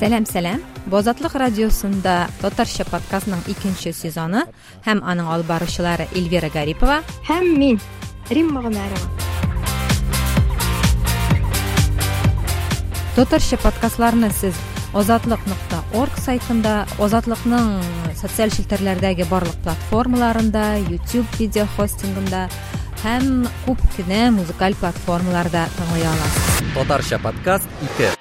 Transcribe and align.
салам 0.00 0.24
салам 0.24 0.62
бу 0.86 0.96
азаттык 0.96 1.34
радиосунда 1.36 2.30
татарча 2.40 2.86
подкастынын 2.88 3.42
экинчи 3.52 3.90
сезону 3.92 4.46
һәм 4.86 5.02
анын 5.04 5.26
алып 5.28 5.50
баруучулары 5.50 6.06
эльвира 6.16 6.48
гарипова 6.48 7.02
һәм 7.28 7.50
мен 7.60 7.76
римма 8.30 8.62
гомәрова. 8.64 9.10
Татарча 13.14 13.58
подкастларны 13.60 14.30
сиз 14.32 14.56
озатлык 14.94 15.44
нукта 15.44 15.82
орг 15.92 16.16
сайтында 16.16 16.86
озатлыкнын 16.98 17.84
социаль 18.16 18.56
челтерлердеги 18.56 19.28
баардык 19.28 19.60
платформаларында 19.66 20.64
youtube 20.88 21.28
видео 21.38 21.68
хостингында 21.76 22.48
һәм 23.04 23.44
күп 23.68 23.84
музыкаль 24.32 24.80
платформаларда 24.80 25.68
тыңлай 25.76 26.08
аласыз. 26.08 26.74
Татарча 26.74 27.18
подкаст 27.18 27.68
ике. 27.82 28.14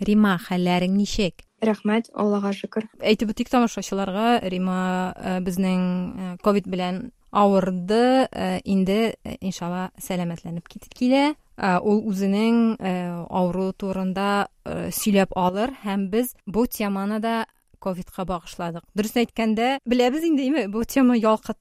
Рима 0.00 0.38
хәлләрең 0.40 0.96
ничек 0.96 1.44
рәхмәт 1.64 2.10
аллага 2.16 2.52
шөкер. 2.56 2.88
Әйтеп 3.04 3.34
үтик 3.34 3.50
тамашачыларга 3.52 4.40
рима 4.48 5.12
э, 5.14 5.38
безнең 5.44 5.80
э, 5.80 6.32
ковид 6.44 6.68
белән 6.70 7.10
авырды 7.30 8.26
э, 8.26 8.58
инде 8.64 9.14
иншалла 9.40 9.90
сәламәтләнеп 10.00 10.68
килә. 10.96 11.30
Ул 11.60 11.98
үзенең 12.08 12.78
авыру 12.80 13.66
турында 13.76 14.48
сөйләп 14.64 15.34
алыр. 15.36 15.74
Һәм 15.82 16.06
без 16.08 16.30
бу 16.48 16.64
теманы 16.64 17.18
да 17.20 17.42
ковидка 17.84 18.24
багышладык. 18.24 18.86
Дөрес 18.96 19.18
әйткәндә 19.20 19.74
беләбез 19.84 20.24
инде 20.24 20.64
бу 20.72 20.86
тема 20.88 21.18
ялкыт 21.20 21.58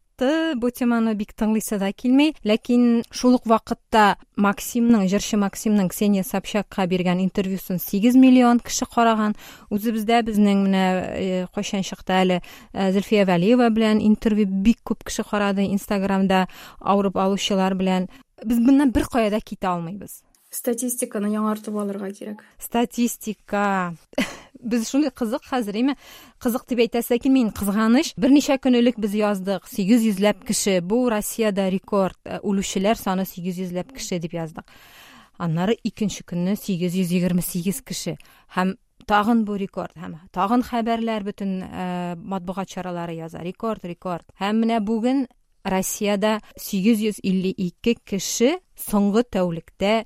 бу 0.59 0.69
теманы 0.71 1.13
бик 1.15 1.33
тыңлыйсы 1.37 1.79
да 1.79 1.91
килмей 1.93 2.33
ләкин 2.43 3.03
шул 3.11 3.37
ук 3.37 3.47
вакытта 3.49 4.17
максимның 4.35 5.07
җырчы 5.11 5.39
максимның 5.41 5.89
ксения 5.93 6.25
собчакка 6.27 6.85
биргән 6.89 7.21
интервьюсын 7.23 7.79
сигез 7.79 8.15
миллион 8.19 8.59
кеше 8.59 8.87
караган. 8.89 9.35
Үзебездә 9.69 10.21
безнең 10.27 10.63
менә 10.67 10.85
кайчан 11.55 11.85
чыкты 11.87 12.17
әле 12.21 12.39
зөлфия 12.73 13.25
вәлиева 13.29 13.69
белән 13.69 14.01
интервью 14.03 14.47
бик 14.49 14.81
күп 14.83 15.05
кеше 15.07 15.23
карады 15.23 15.67
инстаграмда 15.69 16.47
авырып 16.79 17.17
алучылар 17.17 17.75
белән. 17.75 18.09
Без 18.43 18.59
моннан 18.59 18.91
беркая 18.91 19.29
да 19.29 19.39
китә 19.39 19.73
алмыйбыз. 19.73 20.23
Статистиканы 20.49 21.29
яңартып 21.29 21.75
алырга 21.77 22.09
кирәк. 22.09 22.41
Статистика. 22.57 23.93
біз 24.59 24.87
ушундай 24.87 25.11
кызык 25.11 25.47
азыр 25.51 25.77
эми 25.79 25.95
кызык 26.39 26.65
деп 26.67 26.79
айтасыз 26.79 27.17
экен 27.17 27.33
мен 27.33 27.51
кызганыч 27.51 28.13
бир 28.17 28.31
нече 28.31 28.57
күн 28.57 28.77
элек 28.79 28.99
биз 28.99 29.15
яздык 29.15 29.67
сегиз 29.67 30.03
жүзлөп 30.03 30.43
киши 30.47 30.79
бул 30.81 31.09
россияда 31.09 31.69
рекорд 31.69 32.19
өлүүчүлөр 32.43 32.99
саны 32.99 33.25
сегиз 33.25 33.57
жүзлөп 33.61 33.95
киши 33.95 34.19
деп 34.19 34.35
яздык 34.35 34.67
андан 35.37 35.63
ары 35.69 35.77
экинчи 35.83 36.25
күнү 36.27 36.57
сегиз 36.59 36.93
жүз 36.97 37.11
жыйырма 37.13 37.41
сегиз 37.41 37.81
киши 37.81 38.17
һәм 38.55 38.75
тагын 39.07 39.45
бул 39.47 39.57
рекорд 39.57 39.95
һәм 39.95 40.19
тагын 40.35 40.63
хабарлар 40.67 41.23
бүтүн 41.23 41.55
матбугат 42.19 42.69
чаралары 42.69 43.15
яза 43.15 43.39
рекорд 43.43 43.85
рекорд 43.87 44.27
һәм 44.41 44.65
менә 44.65 44.81
бүгүн 44.83 45.27
россияда 45.63 46.39
сегиз 46.59 47.21
киши 48.05 48.51
соңку 48.75 49.23
тәулүктө 49.23 50.03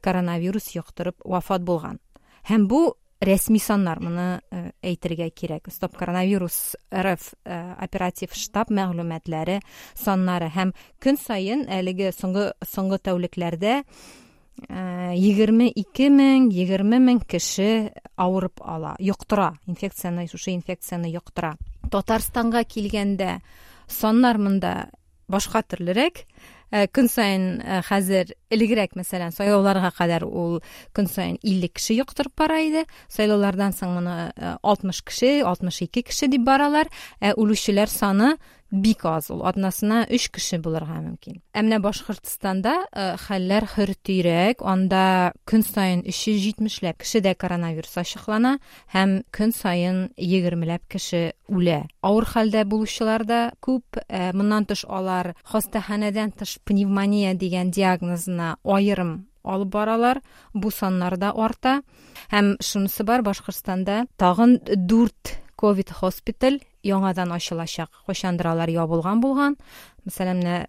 коронавирус 0.00 0.74
юктуруп 0.76 1.22
вафат 1.24 1.62
болгон 1.62 2.00
һәм 2.48 2.66
бул 2.68 2.92
ресми 3.22 3.58
саннар 3.62 4.00
муну 4.02 4.40
э, 4.50 4.72
әйтергә 4.82 5.28
кирәк. 5.30 5.70
Стоп 5.70 5.94
коронавирус 5.96 6.74
рф 6.90 7.32
э, 7.44 7.58
оператив 7.78 8.34
штаб 8.34 8.72
мәгълүматлары 8.74 9.60
саннары 9.94 10.50
һәм 10.50 10.72
көн 11.02 11.18
сайын 11.22 11.66
әлеге 11.70 12.10
соңгы 12.16 12.50
соңгы 12.66 12.98
тәүлекләрдә 13.06 13.76
э, 13.82 15.14
егерме 15.14 15.70
ике 15.70 16.10
мең 16.10 16.50
егерме 16.50 16.98
мең 16.98 17.22
кеше 17.22 17.92
авырып 18.16 18.64
ала 18.64 18.96
йоктыра 18.98 19.52
инфекцияны 19.70 20.26
шушы 20.26 20.56
инфекцияны 20.56 21.12
йоктыра 21.14 21.54
татарстанга 21.92 22.64
килгәндә 22.66 23.38
саннар 23.86 24.38
монда 24.38 24.90
башка 25.28 25.62
төрлерәк. 25.62 26.24
Күн 26.72 27.08
сайын 27.12 27.44
хәзер 27.88 28.32
элегрәк 28.52 28.96
мәсәлән 28.96 29.34
сайлауларга 29.36 29.92
кадәр 29.96 30.24
ул 30.24 30.60
көн 30.96 31.08
сайын 31.10 31.36
илле 31.42 31.68
кеше 31.68 31.98
йоктырып 31.98 32.34
бара 32.38 32.60
иде. 32.64 32.86
Сайлаулардан 33.12 33.76
соң 33.76 33.98
моны 33.98 34.16
алтмыш 34.62 35.02
кеше 35.04 35.42
алтмыш 35.44 35.82
ике 35.86 36.02
кеше 36.08 36.30
дип 36.32 36.46
баралар. 36.48 36.88
Ә 37.20 37.34
үлүчеләр 37.36 37.92
саны 37.92 38.36
бик 38.72 39.04
аз 39.04 39.28
ул. 39.30 39.44
Атнасына 39.44 40.06
өч 40.08 40.30
кеше 40.32 40.58
булырга 40.62 40.96
мөмкин. 41.04 41.42
Ә 41.52 41.60
менә 41.60 41.78
башкортстанда 41.84 42.72
хәлләр 43.26 43.66
хөртөйрәк 43.74 44.64
анда 44.64 45.32
көн 45.48 45.62
сайын 45.66 46.04
өч 46.08 46.22
йөз 46.32 46.40
җитмешләп 46.46 47.02
кешедә 47.04 47.34
коронавирус 47.36 47.98
ачыклана 48.00 48.56
һәм 48.94 49.20
көн 49.30 49.52
сайын 49.52 49.98
егермеләп 50.16 50.88
кеше 50.88 51.34
үлә. 51.52 51.82
Авыр 52.00 52.26
хәлдә 52.32 52.64
булучылар 52.64 53.26
да 53.28 53.42
күп. 53.60 54.00
Моннан 54.08 54.64
тыш 54.64 54.86
алар 54.88 55.34
хастаханәдән 55.44 56.32
тыш 56.40 56.56
пневмония 56.64 57.36
дигән 57.36 57.70
диагнозына 57.70 58.56
аерым 58.64 59.28
алып 59.44 59.68
баралар. 59.68 60.22
Бу 60.54 60.70
саннар 60.70 61.18
да 61.20 61.34
арта. 61.36 61.82
Һәм 62.32 62.56
шунысы 62.62 63.04
бар 63.04 63.22
башкортстанда 63.22 64.06
тагын 64.16 64.60
дүрт 64.64 65.36
ковид 65.56 65.90
хоспиталь 65.90 66.62
яңадан 66.82 67.32
ачылачак 67.32 67.90
кайчандыр 68.06 68.46
алар 68.52 68.68
ябылган 68.70 69.20
булган. 69.20 69.56
Мисален 70.04 70.42
менә 70.42 70.66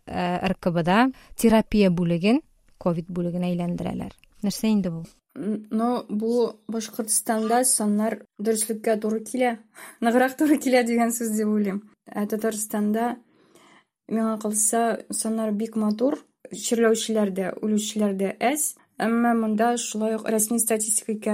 ркбда 0.53 1.11
терапия 1.35 1.89
бүлеген 1.89 2.41
ковид 2.77 3.07
бүлегенә 3.09 3.49
әйләндерәләр. 3.51 4.13
Нәрсә 4.43 4.67
инде 4.69 4.89
бу? 4.91 5.03
Но 5.35 6.05
бул 6.09 6.59
башкортстанда 6.67 7.63
саннар 7.65 8.19
дөреслеккә 8.37 8.99
туры 9.01 9.23
килә. 9.25 9.57
Ныграк 10.01 10.37
туры 10.37 10.59
килә 10.61 10.83
дигән 10.85 11.09
сүз 11.15 11.33
дип 11.37 11.47
уйлыйм. 11.47 11.81
Ә 12.05 12.27
татарстанда 12.29 13.15
миңа 14.11 14.37
калса 14.41 14.99
саннар 15.09 15.51
бик 15.51 15.75
матур. 15.75 16.19
Чирләүчеләр 16.53 17.31
дә 17.33 17.53
статистика 20.59 21.33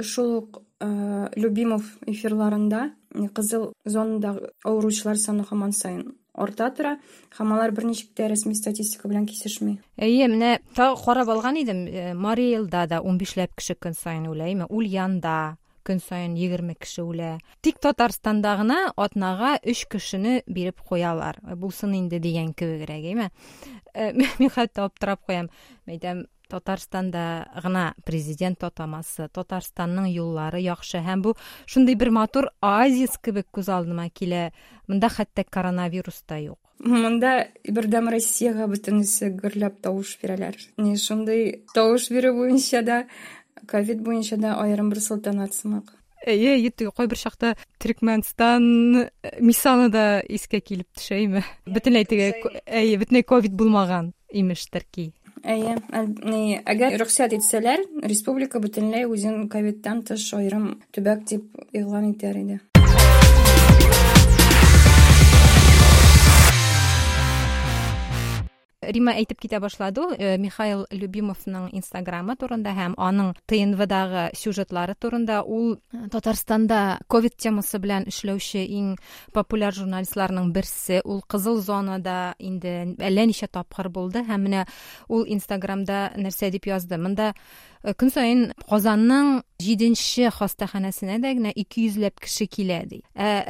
Э, 0.00 0.63
любимов 0.80 1.86
эфирларында 2.06 2.90
кызыл 3.34 3.72
зонадагы 3.84 4.50
ооручулар 4.64 5.16
саны 5.16 5.44
хаман 5.44 5.72
сайын 5.72 6.14
арта 6.34 6.70
тора. 6.74 6.96
Һәм 7.38 7.54
алар 7.54 7.72
бер 7.74 7.86
ничек 7.88 8.12
тә 8.18 8.28
рәсми 8.30 8.54
статистика 8.58 9.08
белән 9.08 9.26
кисешми. 9.26 9.78
Әйе 9.96 10.28
менә 10.28 10.58
тагы 10.74 10.98
карап 11.04 11.30
алган 11.30 11.60
идем. 11.62 11.86
Э, 11.86 12.14
мариэлда 12.14 12.86
да 12.90 13.02
ун 13.02 13.18
бишләп 13.18 13.54
кеше 13.54 13.74
көн 13.74 13.94
сайын 13.94 14.26
үлә 14.30 14.66
ульянда 14.68 15.56
көн 15.84 16.00
сайын 16.00 16.34
егерме 16.34 16.74
кеше 16.74 17.04
үлә. 17.04 17.38
Тик 17.62 17.78
татарстанда 17.78 18.56
гына 18.56 18.78
атнага 18.96 19.58
өч 19.62 19.86
кешене 19.92 20.42
биреп 20.46 20.80
куялар. 20.80 21.38
Булсын 21.56 21.94
инде 21.94 22.18
дигән 22.18 22.54
кебегрәк 22.54 23.30
э, 23.94 24.12
мин 24.12 24.50
хәтта 24.50 24.88
аптырап 24.88 25.24
куям. 25.26 25.50
Әйтәм 25.86 26.26
татарстанда 26.48 27.48
гына 27.62 27.94
президент 28.04 28.64
атамасы. 28.64 29.28
Татарстанның 29.32 30.10
юллары 30.10 30.60
яхшы. 30.64 31.00
Һәм 31.04 31.22
бу 31.22 31.34
шундый 31.66 31.94
бер 31.94 32.10
матур 32.10 32.50
оазис 32.60 33.18
кебек 33.22 33.48
күз 33.52 33.70
алдыма 33.72 34.08
килә. 34.10 34.50
Монда 34.88 35.08
хәтта 35.08 35.44
коронавирус 35.44 36.22
та 36.26 36.38
юк. 36.38 36.58
Монда 36.78 37.48
бердәм 37.64 38.10
россияга 38.12 38.66
бөтенесе 38.68 39.30
гөрләп 39.32 39.80
тавыш 39.82 40.18
бирәләр. 40.22 40.58
Не 40.76 40.96
шундый 41.00 41.64
тавыш 41.74 42.10
бирү 42.10 42.34
буенча 42.36 42.82
да 42.82 43.04
ковид 43.66 44.02
буенча 44.02 44.36
да 44.36 44.58
аерым 44.60 44.90
бер 44.90 45.00
сылтанат 45.00 45.54
сымак 45.54 45.94
әйе 46.26 46.70
теге 46.70 46.90
кайбер 46.96 47.18
чакта 47.20 47.54
төрекмәнстан 47.82 48.64
мисалы 49.40 49.90
да 49.92 50.22
искә 50.24 50.60
килеп 50.64 50.88
төшә 50.96 51.20
име? 51.24 51.44
Бөтенләй 51.68 52.08
теге 52.08 52.30
әйе 52.64 52.98
бөтенләй 53.00 53.26
ковид 53.28 53.52
булмаган 53.52 54.12
имештер 54.32 54.86
ки 54.90 55.12
әйе 55.44 56.98
рөхсәт 56.98 57.34
итсәләр 57.36 57.84
республика 58.02 58.60
бөтенләй 58.60 59.08
үзен 59.08 59.48
ковидтан 59.48 60.02
тыш 60.08 60.32
аерым 60.34 60.80
төбәк 60.92 61.26
дип 61.28 61.44
игълан 61.72 62.12
итәр 62.12 62.40
иде. 62.40 62.60
Рима 68.92 69.14
әйтеп 69.18 69.40
китә 69.42 69.60
башлады 69.62 70.04
э, 70.18 70.36
михаил 70.38 70.84
любимовның 70.90 71.70
инстаграмы 71.76 72.36
турында 72.40 72.74
һәм 72.76 72.96
аның 73.00 73.32
тнвдагы 73.50 74.26
сюжетлары 74.36 74.96
турында 74.98 75.42
ул 75.42 75.76
э, 75.76 76.08
татарстанда 76.12 77.00
ковид 77.08 77.36
темасы 77.40 77.80
белән 77.82 78.08
эшләүче 78.10 78.64
иң 78.64 78.94
популяр 79.32 79.74
журналистларның 79.76 80.52
берсе. 80.54 81.00
Ул 81.04 81.22
кызыл 81.28 81.60
зонада 81.62 82.34
инде 82.38 82.96
әллә 82.98 83.28
ничә 83.30 83.48
тапкыр 83.52 83.88
булды 83.88 84.24
һәм 84.28 84.48
менә 84.48 84.64
ул 85.08 85.24
инстаграмда 85.28 86.10
нәрсә 86.16 86.50
дип 86.54 86.68
язды. 86.70 86.98
Монда 86.98 87.32
э, 87.84 87.94
көн 87.94 88.10
сайын 88.10 88.40
казанның 88.64 89.42
җиденче 89.62 90.30
хастаханәсенә 90.34 91.18
дә 91.22 91.34
генә 91.38 91.52
ике 91.54 91.84
йөзләп 91.84 92.20
кеше 92.24 92.46
килә 92.50 92.80
ди. 92.88 93.02
Ә 93.14 93.44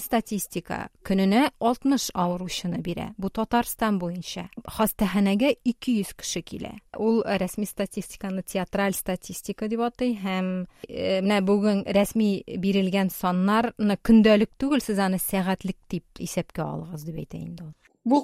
статистика 0.00 0.88
көненә 1.04 1.50
алтмыш 1.60 2.10
авыручыны 2.14 2.80
бирә 2.80 3.10
бу 3.18 3.28
татарстан 3.28 3.98
буенча. 3.98 4.48
Хастаханәгә 4.64 5.54
ике 5.64 6.00
йөз 6.00 6.14
кеше 6.14 6.40
килә. 6.40 6.72
Ул 6.98 7.22
рәсми 7.24 7.66
статистиканы 7.66 8.42
театраль 8.42 8.94
статистика 8.94 9.68
дип 9.68 9.80
атый 9.80 10.16
һәм 10.16 10.66
э, 10.88 11.20
менә 11.20 11.40
бүген 11.42 11.84
рәсми 11.86 12.42
бирелгән 12.46 13.10
саннарны 13.10 13.98
көндәлек 14.02 14.54
түгел 14.56 14.80
сез 14.80 14.98
аны 14.98 15.18
сәгатьлек 15.18 15.76
дип 15.90 16.04
исәпкә 16.18 16.64
алыгыз 16.64 17.04
дип 17.04 17.20
әйтә 17.24 17.38
инде 17.42 17.64
ул. 17.64 17.74
Бу 18.04 18.22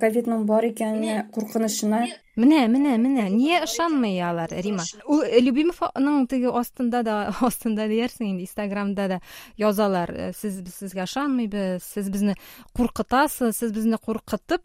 ковидның 0.00 0.44
бар 0.48 0.66
икәненә 0.70 1.24
куркынычына 1.34 2.04
менә 2.40 2.64
менә 2.70 2.94
менә 2.98 3.28
нигә 3.30 3.60
ышанмый 3.66 4.18
алар 4.22 4.50
рима? 4.64 4.84
Ул 5.06 5.22
любимовның 5.46 6.26
теге 6.30 6.50
астында 6.50 7.02
да 7.06 7.18
астында 7.48 7.86
диярсең 7.90 8.32
инде 8.32 8.48
инстаграмда 8.48 9.08
да 9.14 9.20
язалар. 9.60 10.10
«Э, 10.10 10.32
сез 10.34 10.60
сезгә 10.74 11.06
ышанмыйбыз 11.06 11.84
сез 11.84 12.10
безне 12.10 12.34
куркытасыз 12.74 13.56
сез 13.58 13.72
безне 13.72 13.98
куркытып 13.98 14.64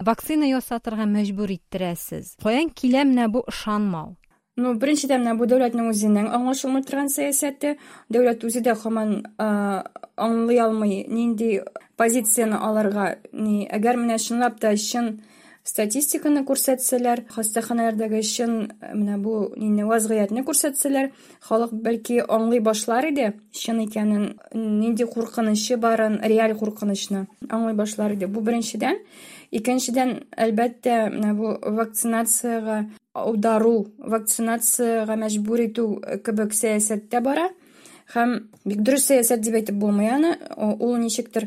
вакцина 0.00 0.48
ясатырга 0.48 1.04
мәҗбүр 1.08 1.56
иттерәсез. 1.58 2.36
Каян 2.42 2.72
килә 2.72 3.04
менә 3.04 3.28
бу 3.32 3.44
ышанмау? 3.48 4.16
Ну 4.56 4.74
беренчедән 4.74 5.24
менә 5.24 5.36
бу 5.38 5.46
дәүләтнең 5.50 5.90
үзенең 5.92 6.30
аңлашылмый 6.36 6.84
торган 6.86 7.10
сәясәте 7.12 7.76
дәүләт 8.10 8.44
үзе 8.44 8.62
дә 8.64 8.74
һаман 8.82 9.20
аңлый 9.38 10.60
алмый 10.62 11.04
нинди 11.08 11.60
позицияны 12.00 12.58
алырга 12.58 13.14
ни 13.32 13.66
әгәр 13.68 14.00
менә 14.00 14.18
чынлап 14.18 14.60
та 14.60 14.74
чын 14.76 15.20
статистиканы 15.70 16.42
күрсәтсәләр 16.48 17.26
хастаханәләрдәге 17.34 18.22
чын 18.24 18.54
менә 18.80 19.18
бу 19.22 19.34
нине 19.60 19.84
вазгыятьне 19.86 20.42
күрсәтсәләр 20.46 21.10
халык 21.46 21.74
бәлки 21.84 22.18
аңлый 22.24 22.62
башлар 22.64 23.10
иде 23.10 23.34
чын 23.52 23.82
икәнен 23.84 24.24
нинди 24.54 25.04
куркынычы 25.04 25.76
барын 25.76 26.18
реаль 26.24 26.56
куркынычны 26.56 27.26
аңлый 27.48 27.76
башлар 27.76 28.16
иде. 28.16 28.26
Бу 28.26 28.40
беренчедән 28.40 28.98
икенчедән 29.50 30.16
әлбәттә 30.38 30.96
менә 31.14 31.34
бу 31.38 31.54
вакцинацияга 31.78 32.84
аудару 33.14 33.90
вакцинацияга 33.98 35.16
мәҗбүр 35.18 35.64
итү 35.66 35.86
кебек 36.26 36.54
сәясәттә 36.54 37.22
бара. 37.24 37.50
Һәм 38.14 38.36
бик 38.66 38.80
дөрес 38.86 39.06
сәясәт 39.10 39.42
дип 39.44 39.54
әйтеп 39.60 39.76
булмый 39.78 40.10
аны 40.10 40.36
ул 40.56 40.96
ничектер 40.98 41.46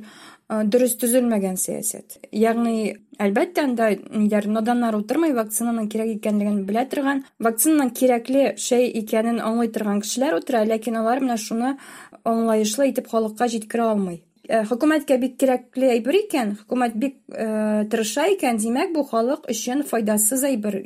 дөрес 0.49 0.95
төзелмәгән 0.99 1.57
сәясәт. 1.59 2.19
Ягъни 2.31 2.95
әлбәттә 3.23 3.63
анда 3.67 3.89
ниләр 3.95 4.47
наданнар 4.51 4.95
утырмый 4.95 5.33
вакцинаның 5.35 5.89
кирәк 5.91 6.13
икәнлеген 6.17 6.63
белә 6.67 6.85
торган 6.91 7.23
вакцинаның 7.43 7.93
кирәкле 7.97 8.53
шәй 8.59 8.91
икәнен 9.01 9.39
аңлый 9.43 9.71
торган 9.75 10.03
кешеләр 10.03 10.39
утыра 10.39 10.63
ләкин 10.67 10.99
алар 10.99 11.23
менә 11.23 11.39
шуны 11.41 11.75
аңлаешлы 12.23 12.91
итеп 12.91 13.09
халыкка 13.11 13.49
җиткерә 13.51 13.89
алмый. 13.93 14.21
Хөкүмәткә 14.49 15.17
бик 15.21 15.37
кирәкле 15.39 15.93
әйбер 15.93 16.17
икән. 16.25 16.57
Хөкүмәт 16.59 16.97
бик 16.99 17.15
тырыша 17.31 18.27
икән 18.33 18.59
димәк 18.59 18.91
бу 18.95 19.05
халык 19.07 19.47
өчен 19.51 19.83
файдасыз 19.87 20.43
әйбер. 20.49 20.81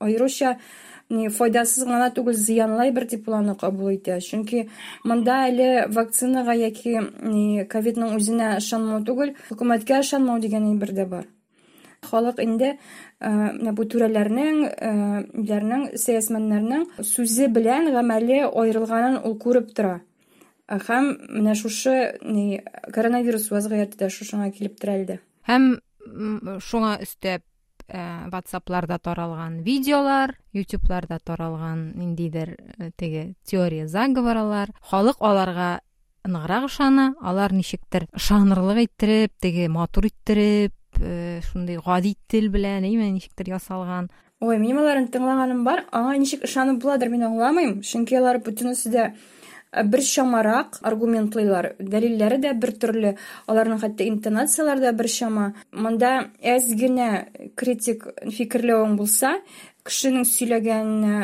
Аеруча 0.00 0.56
файдасыз 1.10 1.84
гына 1.84 2.08
түгел 2.16 2.32
зыянлы 2.32 2.86
әйбер 2.86 3.04
дип 3.10 3.28
ул 3.28 3.36
аны 3.36 3.54
кабул 3.60 3.92
итә. 3.92 4.16
Чөнки 4.24 4.70
монда 5.04 5.44
әле 5.50 5.86
вакцинага 5.92 6.56
яки 6.56 6.96
ковидның 7.68 8.16
үзенә 8.16 8.56
ышанмау 8.62 9.04
түгел 9.04 9.34
хөкүмәткә 9.50 10.00
ышанмау 10.00 10.40
дигән 10.40 10.70
әйбер 10.72 10.94
дә 10.96 11.06
бар. 11.06 11.28
Халык 12.04 12.40
инде 12.40 12.78
менә 13.20 13.72
бу 13.76 13.84
түрәләрнең 13.84 14.64
үзләренең 15.42 15.86
сәясмәннәрнең 16.00 16.88
сүзе 17.04 17.48
белән 17.52 17.92
гамәле 17.92 18.42
аерылганын 18.48 19.20
ул 19.24 19.38
күреп 19.40 19.72
тора. 19.76 20.00
Һәм 20.68 21.10
менә 21.28 21.54
шушы 21.58 21.94
коронавирус 22.94 23.50
вазгыяте 23.52 23.98
дә 24.00 24.10
шушыңа 24.12 24.50
килеп 24.54 24.78
терәлде 24.80 25.20
һәм 25.48 25.74
шуңа 26.60 26.98
өстәп 27.04 27.44
ватсапларда 28.32 28.98
таралган 28.98 29.60
видеолар 29.62 30.38
ютубларда 30.52 31.18
таралган 31.18 31.92
ниндидер 31.94 32.56
теге 32.96 33.34
теория 33.44 33.86
заговорлар 33.86 34.70
халык 34.80 35.16
аларга 35.20 35.80
ныграк 36.24 36.64
ышана 36.64 37.14
алар 37.20 37.52
ничектер 37.52 38.08
ышанырлык 38.16 38.88
иттереп 38.88 39.32
теге 39.38 39.68
матур 39.68 40.06
иттереп 40.06 40.72
шундай 40.96 41.78
гади 41.84 42.16
тел 42.28 42.48
белән 42.48 42.84
әйме 42.86 43.10
ничектер 43.10 43.50
ясалган. 43.50 44.10
Ой 44.40 44.58
минем 44.58 44.78
аларны 44.82 45.08
тыңлаганым 45.12 45.64
бар 45.64 45.84
аңа 45.92 46.16
ничек 46.18 46.44
ышанып 46.44 46.80
буладыр 46.82 47.10
мин 47.10 47.26
аңламыйм. 47.28 47.80
Чөнки 47.82 48.16
алар 48.16 48.38
бөтенесе 48.38 48.90
дә 48.90 49.04
бер 49.82 50.02
чамарак 50.06 50.78
аргументлыйлар 50.82 51.74
дәлилләре 51.78 52.38
дә 52.42 52.54
бер 52.54 52.72
төрле 52.78 53.14
аларның 53.46 53.82
хәтта 53.82 54.06
интонациялары 54.08 54.86
да 54.86 54.92
бер 54.92 55.10
чама 55.10 55.52
монда 55.72 56.30
әз 56.40 56.70
генә 56.78 57.10
критик 57.58 58.06
фикерләвең 58.30 58.96
булса 58.98 59.38
кешенең 59.84 60.24
сөйләгәненә 60.24 61.16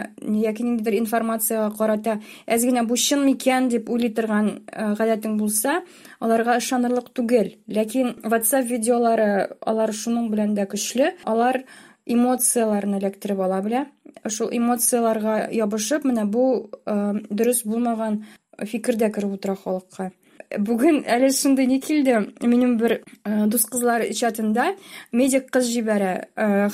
яки 0.42 0.64
ниндидер 0.66 0.98
информацияга 0.98 1.70
карата 1.78 2.18
әз 2.44 2.66
генә 2.68 2.84
бу 2.84 2.96
чын 3.00 3.24
микән? 3.24 3.70
дип 3.72 3.88
уйлый 3.88 4.12
торган 4.12 4.50
гадәтең 4.68 5.38
булса 5.40 5.80
аларга 6.20 6.58
ышанырлык 6.60 7.08
түгел. 7.16 7.54
Ләкин 7.68 8.18
whatsapp 8.26 8.68
видеолары 8.68 9.56
алар 9.64 9.94
шуның 9.96 10.28
белән 10.32 10.52
дә 10.58 10.68
көчле. 10.68 11.14
Алар 11.24 11.62
эмоцияларны 12.04 13.00
эләктереп 13.00 13.40
ала 13.40 13.62
белә. 13.64 13.86
Шул 14.28 14.52
эмоцияларга 14.52 15.46
ябышып 15.54 16.04
менә 16.04 16.26
бу 16.28 16.44
дөрес 16.84 17.64
булмаган 17.64 18.24
фикер 18.66 18.96
дә 18.96 19.12
кереп 19.14 19.38
утыра 19.38 19.56
халыкка 19.56 20.10
бүген 20.58 21.04
әле 21.06 21.30
шундай 21.30 21.66
ни 21.70 21.78
килде. 21.80 22.32
Минем 22.42 22.76
бер 22.78 23.00
дус 23.24 23.64
кызлар 23.70 24.02
чатында 24.16 24.74
медик 25.12 25.50
кыз 25.54 25.68
җибәрә. 25.70 26.12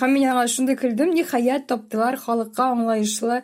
Һәм 0.01 0.15
мин 0.15 0.29
аңа 0.33 0.47
шундай 0.49 0.79
көлдем. 0.81 1.13
Ниһаять 1.15 1.67
таптылар 1.69 2.17
халыкка 2.17 2.71
аңлаешлы 2.73 3.43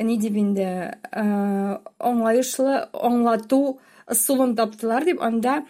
ни 0.00 0.18
дип 0.20 0.36
инде. 0.36 0.98
Аңлаешлы 1.12 2.76
аңлату 2.92 3.78
ысулын 4.10 4.54
таптылар 4.58 5.04
дип 5.08 5.22
анда 5.22 5.62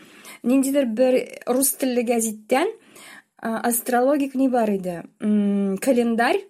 ниндидер 0.43 0.87
бер 0.87 1.21
рус 1.47 1.75
телле 1.79 2.03
гәзиттән 2.03 2.73
астрологик 3.41 4.35
ни 4.35 4.49
бар 4.49 4.75
иде? 4.75 5.03
Календарь. 5.21 6.43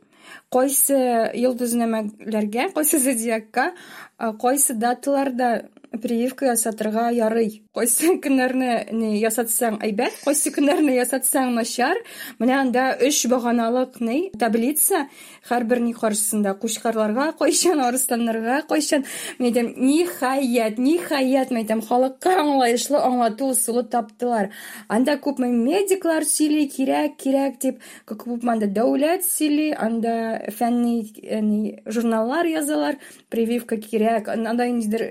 Кайсы 0.52 0.98
йолдызнамәләргә 1.34 2.70
кайсы 2.74 2.98
зодиакка 2.98 3.72
кайсы 4.40 4.74
даталарда 4.74 5.50
прививка 5.98 6.46
ясатырга 6.46 7.08
ярый 7.10 7.62
кайсы 7.74 8.14
көннәрне 8.24 9.16
ясатсаң 9.18 9.80
әйбәт 9.82 10.20
кайсы 10.24 10.52
көннәрне 10.54 10.94
ясатсаң 10.96 11.54
начар 11.56 11.98
менә 12.38 12.58
анда 12.60 12.84
өч 13.06 13.24
баганалык 13.32 14.00
ни 14.04 14.30
таблица 14.38 15.06
һәрбер 15.50 15.82
ни 15.82 15.92
каршысында 15.96 16.54
кучкарларга 16.62 17.30
кайчан 17.38 17.82
арысланнарга 17.84 18.60
кайчан 18.70 19.06
мен 19.38 19.50
әйтәм 19.50 19.72
ниһаять 19.80 20.78
ниһаять 20.78 21.50
мен 21.50 21.64
әйтәм 21.64 21.82
халыкка 21.88 22.36
аңлаешлы 22.44 23.00
аңлату 23.00 23.50
ысулы 23.54 23.84
таптылар 23.90 24.50
анда 24.88 25.18
күпме 25.18 25.50
медиклар 25.50 26.28
сөйли 26.28 26.68
кирәк 26.70 27.18
кирәк 27.24 27.58
дип 27.66 27.82
күпме 28.06 28.54
анда 28.54 28.70
дәүләт 28.70 29.26
сөйли 29.26 29.70
анда 29.74 30.14
фәнни 30.54 31.80
журналлар 31.86 32.46
язалар 32.46 32.98
прививка 33.30 33.76
кирәк. 33.76 34.28
Анда 34.28 34.66
ниндидер 34.66 35.04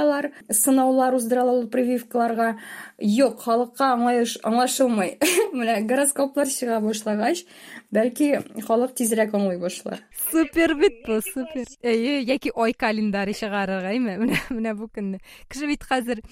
уздыралар 0.00 0.32
сынаулар 0.48 1.14
уздыралар 1.14 1.64
ул 1.64 1.68
прививкаларга. 1.68 2.58
Юк 2.98 3.40
халыкка 3.40 3.94
аңлашылмый. 3.94 5.18
Менә 5.52 5.80
гороскоплар 5.86 6.48
чыга 6.48 6.80
башлагач 6.80 7.44
бәлки 7.90 8.40
халык 8.66 8.94
тизрәк 8.94 9.34
аңлый 9.34 9.58
башлар. 9.60 10.00
Супер 10.30 10.74
бит 10.78 11.02
бу 11.06 11.20
супер. 11.20 11.66
Әйе 11.82 12.20
яки 12.22 12.52
ай 12.54 12.72
календаре 12.72 13.34
чыгарырга 13.34 13.92
әйме 13.92 14.16
менә 14.20 14.40
менә 14.50 14.74
бу 14.78 14.88
көнне. 14.88 15.20
Кеше 15.48 15.66
бит 15.70 15.84
хәзер 15.84 16.22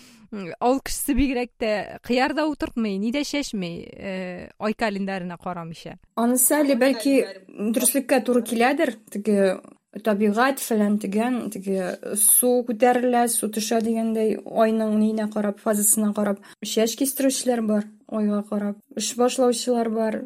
авыл 0.60 0.80
кешесе 0.80 1.16
бигрәк 1.16 1.54
тә 1.58 1.72
кыярда 2.04 2.46
утыртмый 2.48 2.98
ни 2.98 3.12
дә 3.12 3.24
чәчмәй 3.24 4.52
ай 4.58 4.78
календарына 4.78 5.38
карамыйча. 5.40 5.98
Анысы 6.16 6.54
әле 6.60 6.78
бәлки 6.78 7.20
дөреслеккә 7.48 8.22
туры 8.24 8.44
киләдер? 8.46 8.96
Теге 9.10 9.58
табигать 10.05 10.61
фәлән 10.63 10.97
тегән 11.01 11.35
теге 11.53 11.93
су 12.17 12.63
күтәрелә 12.67 13.27
су 13.29 13.49
төшә 13.53 13.81
дигәндәй 13.85 14.39
айның 14.43 14.95
ниенә 14.97 15.29
карап 15.33 15.61
фазасына 15.61 16.13
карап 16.17 16.41
чәч 16.65 16.97
кистерүчеләр 17.01 17.61
бар 17.67 17.85
айга 18.09 18.41
карап 18.49 18.79
эш 18.97 19.13
башлаучылар 19.19 19.89
бар 19.93 20.19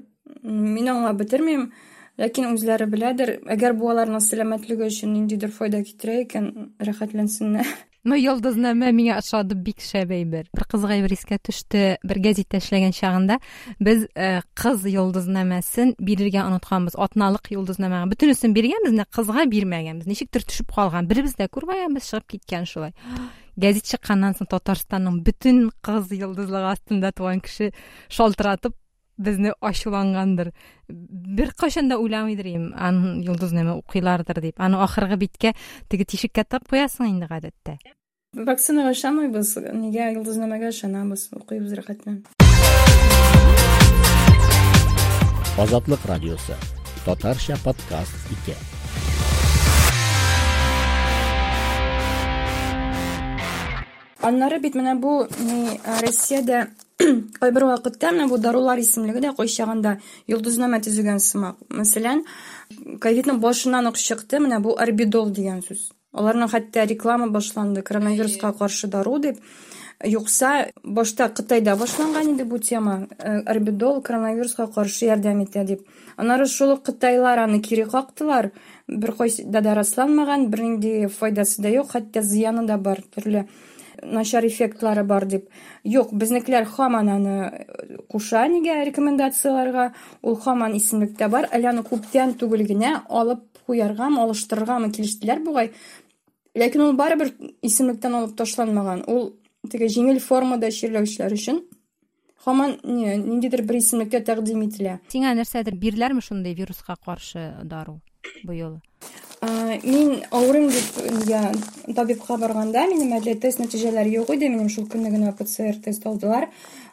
мин 0.44 0.88
аңлап 0.94 1.20
бетермим 1.24 1.68
ләкин 2.18 2.54
үзләре 2.54 2.88
беләдер 2.90 3.34
әгәр 3.58 3.76
бу 3.78 3.92
аларның 3.92 4.24
сәламәтлеге 4.24 4.88
өчен 4.88 5.14
ниндидер 5.14 5.52
файда 5.52 5.84
китерә 5.84 6.22
икән 6.24 6.50
рәхәтләнсеннәр 6.80 7.76
Ну 8.05 8.19
йолдызнама 8.19 8.91
миңа 8.95 9.19
ошады 9.21 9.55
бик 9.55 9.83
шәп 9.85 10.11
әйбер 10.15 10.49
бер 10.55 10.67
кызык 10.71 10.91
әйбер 10.97 11.15
искә 11.15 11.39
төште 11.39 11.83
бер 12.03 12.19
гәзиттә 12.25 12.59
эшләгән 12.59 12.95
чагында 12.97 13.39
без 13.79 14.09
кыз 14.59 14.87
йолдызнамасын 14.91 15.95
бирергә 16.03 16.43
онытканбыз 16.43 16.99
атналык 16.99 17.53
йолдызнамага 17.55 18.11
бөтенесен 18.11 18.57
биргәнбез 18.57 18.97
менә 18.97 19.07
кызга 19.15 19.47
бирмәгәнбез. 19.47 20.09
Ничектер 20.11 20.45
төшеп 20.47 20.75
калган? 20.75 21.07
Беребез 21.07 21.37
дә 21.39 21.49
күрмәгәнбез 21.53 22.11
чыгып 22.11 22.35
киткән 22.35 22.67
шулай. 22.67 22.95
Гәзит 23.63 23.85
чыкканнан 23.91 24.35
соң 24.39 24.49
татарстанның 24.49 25.21
бөтен 25.27 25.67
кыз 25.85 26.09
йолдызлыгы 26.17 26.71
астында 26.73 27.13
туган 27.13 27.43
кеше 27.45 27.71
шалтыратып 28.09 28.75
безне 29.19 29.53
ачулангандыр 29.61 30.53
бер 30.89 31.53
кайчан 31.55 31.89
да 31.89 31.99
уйламыйдыр 31.99 32.47
идем 32.47 32.69
аның 32.77 33.23
йолдызнама 33.27 33.77
укыйлардыр 33.81 34.41
дип 34.41 34.61
аны 34.61 34.81
ахыргы 34.83 35.17
биткә 35.21 35.55
теге 35.89 36.05
тишеккә 36.05 36.45
тыгып 36.45 36.69
куясың 36.73 37.11
инде 37.11 37.29
гадәттә 37.31 37.79
вакцинага 38.33 38.95
ышанмыйбыз 38.97 39.57
нигә 39.77 40.13
йолдызнамага 40.15 40.73
ышанабыз 40.73 41.29
укыйбыз 41.37 41.75
рәхәт 41.79 42.07
белән 42.07 42.23
азатлык 45.59 46.07
радиосы 46.09 46.57
татарча 47.05 47.59
подкаст 47.65 48.33
ике 48.33 48.57
аннары 54.23 54.61
бит 54.63 54.79
менә 54.79 54.95
бу 55.03 55.27
россиядә 56.01 56.69
кайбер 57.41 57.67
вакытта 57.69 58.13
менә 58.13 58.29
бу 58.31 58.39
дарулар 58.39 58.81
исемлеге 58.83 59.23
дә 59.25 59.33
кайчагында 59.37 59.97
йолдызнама 60.31 60.81
төзегән 60.85 61.21
сымак 61.23 61.59
мәсәлән 61.81 62.25
ковидның 63.03 63.41
башыннан 63.43 63.91
ук 63.91 63.99
чыкты 63.99 64.41
менә 64.43 64.61
бу 64.65 64.77
орбидол 64.85 65.31
дигән 65.35 65.63
сүз 65.67 65.91
аларның 66.13 66.51
хәтта 66.53 66.87
реклама 66.87 67.29
башланды 67.33 67.83
коронавируска 67.83 68.53
каршы 68.59 68.89
дару 68.93 69.19
дип 69.19 69.41
юкса 70.05 70.69
башта 70.85 71.29
кытайда 71.29 71.77
башланган 71.77 72.35
иде 72.35 72.45
бу 72.45 72.59
тема 72.59 73.07
орбидол 73.47 74.03
коронавируска 74.03 74.67
каршы 74.67 75.07
ярдәм 75.07 75.45
итә 75.45 75.65
дип 75.65 75.87
аннары 76.17 76.47
шул 76.47 76.77
кытайлар 76.77 77.45
аны 77.47 77.61
кире 77.61 77.87
кактылар 77.87 78.51
бер 78.89 79.13
кайсыда 79.17 79.61
да 79.61 79.75
расланмаган 79.75 80.49
бернинди 80.51 81.07
файдасы 81.07 81.63
да 81.63 81.69
юк 81.69 81.93
хәтта 81.93 82.23
зыяны 82.23 82.67
да 82.67 82.77
бар 82.77 83.03
төрле 83.15 83.47
начар 84.03 84.45
эффектлары 84.47 85.05
бар 85.05 85.27
дип 85.27 85.49
юк 85.85 86.13
безнекеләр 86.13 86.67
һаман 86.77 87.09
аны 87.09 87.67
куша 88.09 88.47
нигә 88.49 88.83
рекомендацияларга 88.85 89.93
ул 90.23 90.39
һаман 90.45 90.77
исемлектә 90.77 91.29
бар. 91.29 91.49
Әле 91.53 91.73
күптән 91.87 92.37
түгел 92.39 92.67
генә 92.67 93.03
алып 93.09 93.47
куяргамы 93.67 94.23
алыштырыргамы 94.23 94.91
килештеләр 94.95 95.43
бугай 95.45 95.73
ләкин 96.59 96.85
ул 96.87 96.97
барыбер 96.99 97.33
исемлектән 97.63 98.19
алып 98.19 98.37
ташланмаган 98.37 99.05
ул 99.09 99.33
теге 99.71 99.89
җиңел 99.93 100.21
формада 100.21 100.71
чирләүчеләр 100.75 101.37
өчен 101.37 101.63
һаман 102.45 102.79
ниндидер 102.85 103.63
бер 103.67 103.79
исемлектә 103.79 104.23
тәкъдим 104.27 104.65
ителә 104.67 104.99
сиңа 105.13 105.35
нәрсәдер 105.39 105.79
бирделәрме 105.79 106.25
шундай 106.25 106.57
вируска 106.59 106.97
каршы 107.07 107.53
дару 107.63 108.01
быел 108.45 108.81
мин 109.43 110.23
авырыйм 110.31 110.69
дип 110.71 111.95
табибка 111.97 112.37
барганда 112.39 112.87
минем 112.87 113.17
әле 113.17 113.35
тест 113.35 113.59
нәтиҗәләре 113.59 114.15
юк 114.15 114.31
иде 114.31 114.49
минем 114.49 114.69
шул 114.71 114.87
көнне 114.87 115.11
генә 115.11 115.33
пцр 115.35 115.81
тест 115.83 116.07
алдылар. 116.07 116.49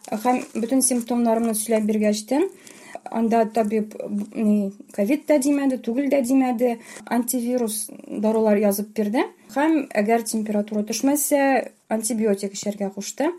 Һәм 0.10 0.42
бөтен 0.56 0.82
симптомнарымны 0.82 1.54
сөйләп 1.54 1.86
биргәчтен 1.86 2.48
анда 3.12 3.44
табиб 3.54 3.94
ковид 4.96 5.28
да 5.28 5.38
димәде 5.38 5.78
түгел 5.78 6.10
дә 6.10 6.24
димәде 6.26 6.80
антивирус 7.06 7.90
дарулар 8.08 8.58
язып 8.58 8.96
бирде 8.98 9.28
һәм 9.54 9.86
әгәр 10.02 10.26
температура 10.26 10.82
төшмәсә 10.90 11.70
антибиотик 11.90 12.58
эчәргә 12.58 12.90
кушты. 12.96 13.30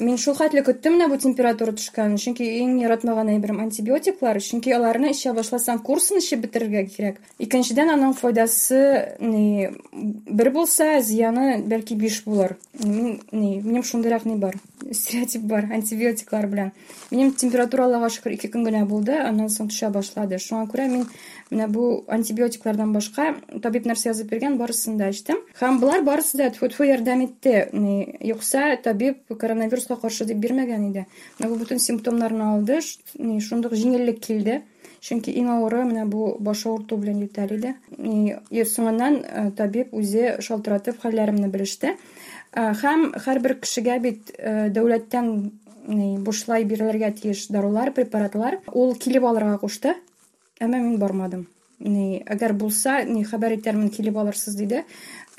мин 0.00 0.18
шул 0.18 0.34
хәтле 0.34 0.64
көттем 0.66 0.96
менә 0.96 1.06
бу 1.10 1.18
температура 1.22 1.74
төшкәнен 1.76 2.18
чөнки 2.18 2.46
иң 2.60 2.80
яратмаган 2.82 3.30
әйберем 3.34 3.60
антибиотиклар 3.62 4.40
чөнки 4.42 4.72
аларны 4.74 5.12
эчә 5.12 5.34
башласаң 5.36 5.82
курсын 5.86 6.18
эчеп 6.18 6.42
бетерергә 6.46 6.82
кирәк 6.90 7.20
икенчедән 7.38 7.92
аның 7.94 8.16
файдасы 8.18 8.80
ни 9.22 9.70
бер 9.92 10.50
булса 10.54 10.98
зыяны 11.00 11.60
бәлки 11.70 11.94
биш 11.98 12.24
булыр 12.26 12.56
мин 12.82 13.20
ни 13.30 13.60
минем 13.60 13.86
шундыйрак 13.86 14.26
ни 14.26 14.34
бар 14.34 14.58
стереотип 14.90 15.46
бар 15.46 15.70
антибиотиклар 15.70 16.48
белән 16.50 16.72
минем 17.10 17.32
температура 17.38 17.86
аллага 17.86 18.10
шөкер 18.10 18.34
ике 18.34 18.50
көн 18.50 18.66
генә 18.66 18.84
булды 18.90 19.14
аннан 19.20 19.52
соң 19.52 19.70
төшә 19.70 19.92
башлады 19.94 20.42
шуңа 20.42 20.66
күрә 20.72 20.88
мин 20.90 21.06
менә 21.49 21.67
бу 21.71 22.05
антибиотиклардан 22.07 22.93
башка 22.93 23.35
табиб 23.63 23.87
нәрсә 23.89 24.11
язып 24.11 24.29
биргән 24.31 24.57
барысын 24.59 24.97
да 24.97 25.09
эчтем 25.09 25.41
һәм 25.59 25.79
болар 25.81 26.03
барысы 26.03 26.37
да 26.37 26.49
тфу 26.53 26.85
ярдәм 26.85 27.23
итте. 27.25 27.69
Юкса 28.21 28.77
табиб 28.83 29.21
коронавируска 29.29 29.95
каршы 29.95 30.25
дип 30.25 30.37
бирмәгән 30.37 30.89
иде. 30.89 31.05
Менә 31.39 31.49
бу 31.51 31.59
бөтен 31.61 31.79
симптомнарны 31.79 32.43
алды 32.53 32.79
шундук 32.81 33.73
җиңеллек 33.73 34.19
килде. 34.21 34.61
Чөнки 34.99 35.31
иң 35.31 35.47
авыры 35.53 35.85
менә 35.87 36.05
бу 36.11 36.33
баш 36.43 36.65
авырту 36.67 36.97
белән 36.99 37.21
ютәр 37.23 37.53
иде. 37.55 37.75
Соңыннан 38.67 39.53
табиб 39.55 39.93
үзе 39.95 40.35
шалтыратып 40.43 40.99
хәлләремне 41.03 41.47
белеште. 41.47 41.95
Һәм 42.53 43.13
һәрбер 43.25 43.59
кешегә 43.63 43.99
бит 44.03 44.33
дәүләттән 44.75 45.31
бушлай 46.25 46.65
бирелергә 46.67 47.13
тиеш 47.21 47.47
дарулар 47.47 47.93
препаратлар 47.95 48.59
ул 48.73 48.95
килеп 48.95 49.23
алырга 49.23 49.57
кушты. 49.57 49.95
әмма 50.60 50.78
мин 50.78 50.98
бармадым 50.98 51.46
әгәр 51.80 52.54
булса 52.56 53.00
хәбәр 53.04 53.58
итәрмен 53.58 53.90
килеп 53.90 54.16
алырсыз 54.16 54.56
диде 54.56 54.84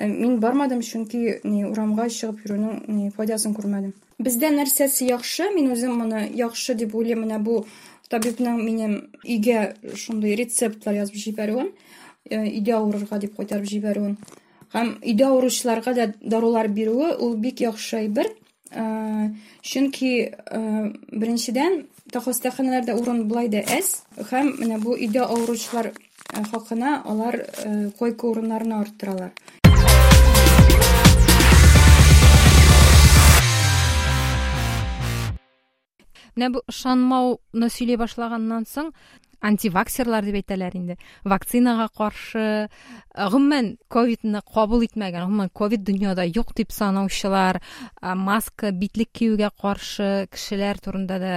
мин 0.00 0.38
бармадым 0.40 0.82
чөнки 0.84 1.40
урамга 1.44 2.08
чыгып 2.08 2.44
йөрүнең 2.44 3.10
файдасын 3.16 3.54
күрмәдем 3.56 3.94
бездә 4.18 4.52
нәрсәсе 4.52 5.08
яхшы 5.08 5.50
мин 5.54 5.72
үзем 5.72 5.96
моны 5.98 6.26
яхшы 6.36 6.74
дип 6.74 6.94
уйлыйм 6.94 7.24
менә 7.24 7.40
бу 7.42 7.64
табибның 8.12 8.60
минем 8.62 8.96
өйгә 9.24 9.74
шундый 9.96 10.36
рецептлар 10.38 11.00
язып 11.00 11.16
җибәрүен 11.24 11.72
өйдә 12.30 12.76
авырырга 12.76 13.18
дип 13.18 13.36
кайтарып 13.36 13.66
җибәрүен 13.72 14.16
һәм 14.74 14.92
өйдә 15.02 15.30
авыручыларга 15.30 15.94
да 15.94 16.06
дарулар 16.22 16.68
бирүе 16.68 17.14
ул 17.22 17.36
бик 17.36 17.60
яхшы 17.64 18.02
әйбер 18.04 18.30
чөнки 19.62 20.12
беренчедән 21.12 21.84
хастаханәләрдә 22.19 22.97
урын 22.99 23.27
болай 23.29 23.47
да 23.47 23.63
әз. 23.63 24.03
Һәм 24.17 24.57
менә 24.59 24.81
бу 24.83 24.97
өйдә 24.97 25.23
авыручылар 25.23 25.93
хакына 26.51 27.01
алар 27.05 27.39
койка 27.99 28.27
урыннарын 28.27 28.73
арттыралар. 28.81 29.31
Менә 36.35 36.47
бу 36.55 36.61
ышанмауны 36.71 37.67
сөйләй 37.71 37.99
башлаганнан 37.99 38.65
соң 38.65 38.91
антиваксерлар 39.41 40.25
дип 40.25 40.37
әйтәләр 40.41 40.75
инде. 40.77 40.97
Вакцинага 41.25 41.89
каршы 41.97 42.69
гомумән 43.15 43.75
ковидны 43.91 44.41
кабул 44.45 44.85
итмәгән 44.85 45.27
гомумән 45.27 45.51
ковид 45.53 45.83
дөньяда 45.87 46.25
юк 46.29 46.53
дип 46.55 46.71
санаучылар 46.71 47.61
маска 48.01 48.71
битлек 48.71 49.11
киюгә 49.13 49.51
каршы 49.61 50.27
кешеләр 50.31 50.79
турында 50.79 51.19
да 51.19 51.35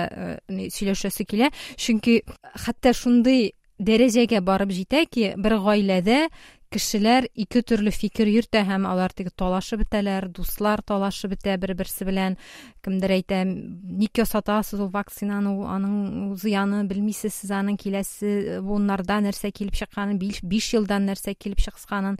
сөйләшәсе 0.48 1.24
килә. 1.24 1.50
Чөнки 1.76 2.22
хәтта 2.66 2.92
шундый 2.94 3.54
дәрәҗәгә 3.78 4.40
барып 4.44 4.70
җитә 4.70 5.06
ки 5.10 5.32
бер 5.36 5.58
гаиләдә 5.58 6.28
кешеләр 6.74 7.28
ике 7.38 7.62
төрле 7.62 7.92
фикер 7.94 8.28
йөртә 8.30 8.64
һәм 8.66 8.88
алар 8.90 9.14
теге 9.14 9.30
талашып 9.30 9.84
бетәләр 9.84 10.26
дуслар 10.34 10.82
талашып 10.82 11.34
бетә 11.36 11.54
бер 11.62 11.74
берсе 11.78 12.06
белән. 12.08 12.36
Кемдер 12.84 13.14
әйтә 13.16 13.42
ник 13.46 14.18
ясатасыз 14.18 14.82
ул 14.82 14.90
вакцинаны 14.94 15.54
аның 15.76 16.34
зыяны 16.40 16.82
белмисез 16.90 17.36
сез 17.38 17.54
аның 17.54 17.78
киләсе 17.80 18.60
буыннарда 18.66 19.20
нәрсә 19.24 19.52
килеп 19.54 19.78
чыкканын 19.78 20.18
биш 20.18 20.74
елдан 20.74 21.06
нәрсә 21.08 21.36
килеп 21.38 21.62
чыкканын 21.62 22.18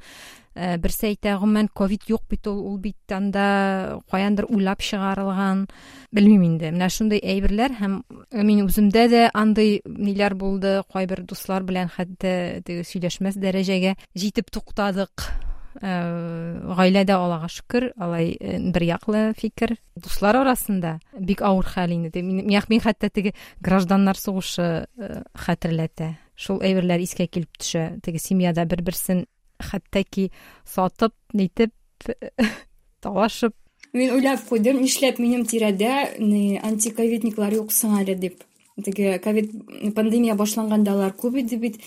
Э, 0.54 0.76
берсе 0.78 1.08
әйтә 1.10 1.32
гомумән 1.40 1.66
ковид 1.74 2.04
юк 2.06 2.28
бит 2.30 2.46
ул 2.46 2.60
ул 2.62 2.76
бит 2.78 3.10
анда 3.10 3.98
каяндыр 4.10 4.46
уйлап 4.46 4.84
чыгарылган. 4.86 5.64
Белмим 6.14 6.44
инде. 6.46 6.70
Менә 6.70 6.88
шундый 6.94 7.18
әйберләр 7.18 7.74
һәм 7.80 7.96
мин 8.38 8.60
үземдә 8.62 9.08
дә 9.10 9.24
андый 9.34 9.80
ниләр 9.84 10.36
булды 10.38 10.76
кайбер 10.92 11.24
дуслар 11.26 11.66
белән 11.66 11.90
хәтта 11.90 12.62
теге 12.62 12.86
сөйләшмәс 12.86 13.40
дәрәҗәгә 13.42 13.96
җитеп 14.14 14.54
туктадык. 14.54 15.26
Э, 15.82 15.90
гаиләдә 16.78 17.18
аллага 17.18 17.50
шөкер 17.50 17.90
алай 17.98 18.36
э, 18.38 18.62
бер 18.62 18.86
яклы 18.86 19.26
фикер. 19.34 19.74
Дуслар 19.98 20.38
арасында 20.44 21.00
бик 21.18 21.42
авыр 21.42 21.66
хәл 21.66 21.98
инде. 21.98 22.22
Мин 22.22 22.80
хәтта 22.86 23.10
теге 23.10 23.34
гражданнар 23.58 24.14
сугышы 24.14 24.86
хәтерләтә. 25.34 26.14
Шул 26.38 26.62
әйберләр 26.62 27.02
искә 27.02 27.26
килеп 27.26 27.58
төшә. 27.58 27.88
Теге 28.06 28.22
семьяда 28.22 28.64
бер 28.70 28.86
берсен 28.86 29.26
хәтта 29.60 30.04
сатып 30.64 31.14
нитеп 31.32 31.72
талашып. 33.02 33.54
Мин 33.92 34.10
уйлап 34.16 34.42
куйдым 34.48 34.80
нишләп 34.82 35.20
минем 35.22 35.44
тирәдә 35.46 36.18
антиковидниклар 36.66 37.54
юк 37.54 37.70
соң 37.72 38.00
әле 38.00 38.16
дип 38.18 38.42
теге 38.82 39.18
ковид 39.22 39.52
пандемия 39.94 40.34
башланганда 40.34 40.92
алар 40.92 41.14
күп 41.14 41.38
иде 41.38 41.56
бит. 41.56 41.78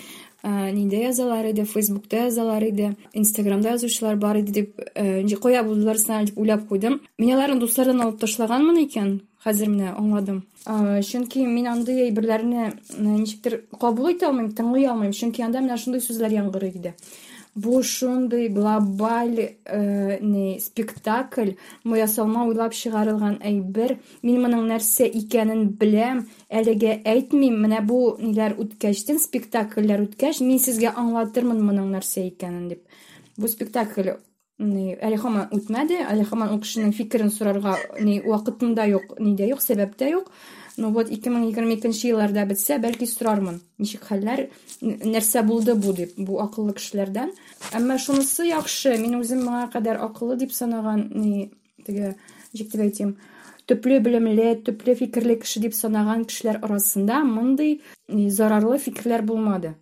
Ниндә 0.42 1.02
язалар 1.02 1.48
иде 1.50 1.64
фейсбукта 1.66 2.28
язалар 2.28 2.62
иде 2.62 2.92
инстаграмда 3.12 3.72
язучылар 3.74 4.16
бар 4.16 4.38
иде 4.38 4.52
дип 4.52 5.40
кая 5.42 5.64
булдылар 5.64 5.98
сына 5.98 6.24
дип 6.24 6.38
уйлап 6.38 6.68
куйдым 6.68 7.00
мин 7.18 7.34
аларны 7.34 7.58
дуслардан 7.60 8.00
алып 8.00 8.20
ташлаганмын 8.20 8.78
икән 8.84 9.18
хәзер 9.44 9.68
менә 9.68 9.96
аңладым. 9.98 10.44
Чөнки 10.64 11.44
мин 11.46 11.66
андый 11.66 12.04
әйберләрне 12.06 12.72
ничектер 12.98 13.64
кабул 13.80 14.12
итә 14.12 14.30
алмыйм 14.30 14.52
тыңлый 14.54 14.86
алмыйм. 14.86 15.12
Чөнки 15.12 15.42
анда 15.42 15.60
менә 15.60 15.76
шундый 15.76 16.00
сүзләр 16.04 16.38
яңгырый 16.38 16.70
иде. 16.70 16.94
Бу 17.64 17.82
шундый 17.82 18.48
глобаль 18.48 19.56
не 20.20 20.58
спектакль 20.60 21.52
мы 21.84 21.98
ясалма 21.98 22.44
уйлап 22.46 22.74
чыгарылган 22.74 23.38
әйбер 23.50 23.96
мин 24.22 24.40
моның 24.44 24.68
нәрсә 24.70 25.08
икәнен 25.20 25.66
беләм 25.80 26.24
әлегә 26.48 27.00
әйтмим. 27.04 27.58
Менә 27.64 27.82
бу 27.86 28.16
ниләр 28.20 28.56
үткәчтен 28.62 29.18
спектакльләр 29.22 30.06
үткәч 30.06 30.42
мин 30.44 30.62
сезгә 30.62 30.94
аңлатырмын 30.94 31.60
моның 31.64 31.92
нәрсә 31.96 32.26
икәнен 32.28 32.68
дип. 32.72 32.84
Бу 33.36 33.48
спектакль 33.50 34.14
әле 34.58 35.18
һаман 35.22 35.52
үтмәде 35.54 36.00
әле 36.02 36.24
һаман 36.26 36.54
ул 36.54 36.62
кешенең 36.62 36.92
фикерен 36.92 37.30
сорарга 37.30 37.76
ни 38.00 38.18
вакытым 38.24 38.74
да 38.74 38.88
юк 38.90 39.14
ни 39.20 39.36
дә 39.38 39.46
юк 39.52 39.62
сәбәп 39.62 39.94
тә 39.98 40.10
юк. 40.10 40.32
ну 40.77 40.91
вот 40.91 41.11
ике 41.11 41.29
мең 41.33 41.47
егерме 41.49 41.77
икенче 41.77 42.09
елларда 42.09 42.45
бетсә 42.49 42.79
бәлки 42.81 43.07
сорармын 43.09 43.59
ничек 43.77 44.07
хәлләр 44.09 44.47
нәрсә 44.81 45.43
булды 45.47 45.75
бу 45.75 45.93
дип 45.97 46.15
бу 46.17 46.39
акыллы 46.43 46.73
кешеләрдән 46.79 47.33
әмма 47.77 47.99
шунысы 48.01 48.47
яхшы 48.49 48.97
мин 49.01 49.19
үзем 49.19 49.45
моңа 49.45 49.67
кадәр 49.73 50.01
акыллы 50.07 50.37
дип 50.41 50.53
санаган 50.53 51.07
ни 51.13 51.51
теге 51.85 52.15
ничек 52.53 52.71
дип 52.73 52.81
әйтим 52.87 53.15
төпле 53.69 53.99
белемле 53.99 54.55
төпле 54.55 54.95
фикерле 54.95 55.37
кеше 55.43 55.61
дип 55.63 55.77
санаган 55.77 56.25
кешеләр 56.25 56.59
арасында 56.65 57.23
мондый 57.27 57.81
зарарлы 58.09 58.79
фикерләр 58.85 59.23
булмады 59.29 59.75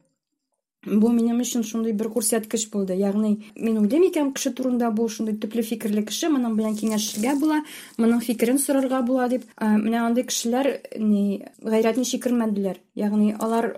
Бу 0.87 1.11
минем 1.13 1.43
өчен 1.43 1.65
шундый 1.67 1.93
бер 1.93 2.09
күрсәткеч 2.15 2.69
булды. 2.73 2.95
Ягъни 2.95 3.43
мин 3.57 3.79
уйлыйм 3.83 4.07
икән 4.09 4.33
кеше 4.33 4.53
турында 4.55 4.91
бу 4.91 5.09
шундый 5.09 5.37
төпле 5.37 5.63
фикерле 5.67 6.05
кеше 6.07 6.31
моның 6.33 6.57
белән 6.57 6.79
киңәшергә 6.79 7.37
була 7.41 7.61
моның 7.99 8.23
фикерен 8.25 8.59
сорарга 8.59 9.03
була 9.03 9.29
андый 9.59 10.25
кешеләр 10.25 10.73
ни 10.99 11.43
гайрәт 11.63 11.99
ничек 11.99 12.25
кермәделәр 12.25 12.81
ягъни 12.95 13.35
алар 13.39 13.73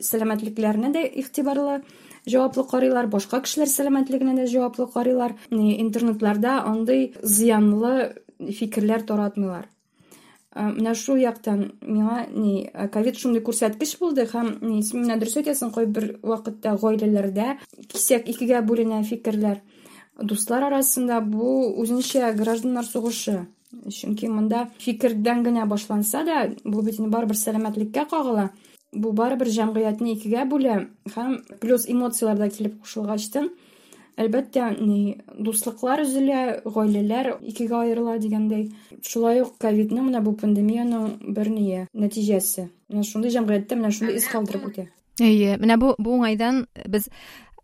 сәламәтлекләренә 0.00 0.92
дә 0.94 1.06
игътибарлы 1.08 1.82
җаваплы 2.26 2.64
карыйлар 2.70 3.08
башка 3.10 3.40
кешеләр 3.42 3.70
сәламәтлегенә 3.70 4.36
дә 4.38 4.46
җаваплы 4.46 4.86
карыйлар. 4.92 5.34
Интернетларда 5.50 6.60
андый 6.66 7.14
зыянлы 7.22 8.12
фикерләр 8.38 9.02
таратмыйлар. 9.06 9.68
менә 10.57 10.93
шул 10.97 11.19
яктан 11.21 11.71
миңа 11.85 12.25
ни 12.33 12.53
ковид 12.93 13.19
шундый 13.21 13.43
күрсәткеч 13.45 13.97
булды 13.99 14.25
һәм 14.31 14.53
син 14.83 15.03
менә 15.03 15.17
дөрес 15.21 15.37
әйтәсең 15.41 15.73
кайбер 15.75 16.07
вакытта 16.23 16.73
гаиләләрдә 16.81 17.57
кисәк 17.91 18.29
икегә 18.33 18.63
бүленә 18.65 19.03
фикерләр 19.05 19.61
дуслар 20.21 20.65
арасында 20.71 21.19
бу 21.21 21.51
үзенчә 21.83 22.31
гражданнар 22.39 22.87
сугышы 22.87 23.45
чөнки 23.93 24.31
монда 24.31 24.67
фикердән 24.81 25.43
генә 25.45 25.67
башланса 25.69 26.23
да 26.25 26.47
бу 26.63 26.81
бит 26.81 26.99
барыбер 26.99 27.37
сәламәтлеккә 27.37 28.07
кагыла 28.09 28.49
бу 28.93 29.11
барыбер 29.11 29.51
җәмгыятьне 29.51 30.15
икегә 30.15 30.47
бүлә 30.49 30.79
һәм 31.13 31.41
плюс 31.61 31.85
эмоциялар 31.87 32.37
да 32.37 32.49
килеп 32.49 32.79
кушылгачтын 32.81 33.51
әлбәттә 34.20 34.70
ни 34.78 35.18
дуслыклар 35.38 36.04
өзелә 36.04 36.62
гаиләләр 36.64 37.36
икегә 37.40 37.82
аерыла 37.82 38.18
дигәндәй. 38.22 38.70
Шулай 39.06 39.42
ук 39.44 39.56
ковидның 39.62 40.10
менә 40.10 40.22
бу 40.24 40.34
пандемияның 40.38 41.32
бер 41.36 41.50
ние 41.52 41.86
нәтиҗәсе. 41.92 42.68
Менә 42.92 43.06
шундый 43.08 43.32
җәмгыятьтә 43.34 43.78
менә 43.78 43.92
шундый 43.94 44.18
ис 44.20 44.28
калдырып 44.28 44.68
үтә. 44.70 44.88
Әйе 45.20 45.56
менә 45.60 45.78
бу 45.80 45.94
бу 45.98 46.18
уңайдан 46.18 46.66
без 46.88 47.08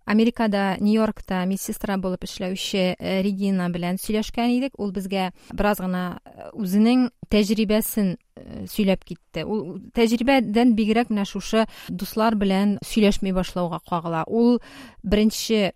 америкада 0.08 0.78
нью 0.80 1.02
йоркта 1.02 1.42
медсестра 1.44 1.98
булып 2.00 2.24
эшләүче 2.24 2.94
регина 3.24 3.68
белән 3.68 3.98
сөйләшкән 4.00 4.54
идек. 4.56 4.78
Ул 4.80 4.92
безгә 4.92 5.30
бераз 5.52 5.82
гына 5.84 6.20
үзенең 6.56 7.10
тәҗрибәсен 7.28 8.14
сөйләп 8.72 9.04
китте. 9.04 9.44
Ул 9.44 9.82
тәҗрибәдән 9.92 10.72
бигрәк 10.78 11.12
менә 11.12 11.26
шушы 11.28 11.66
дуслар 11.88 12.38
белән 12.40 12.78
сөйләшми 12.88 13.34
башлауга 13.36 13.82
кагыла. 13.84 14.24
Ул 14.26 14.62
беренче 15.02 15.74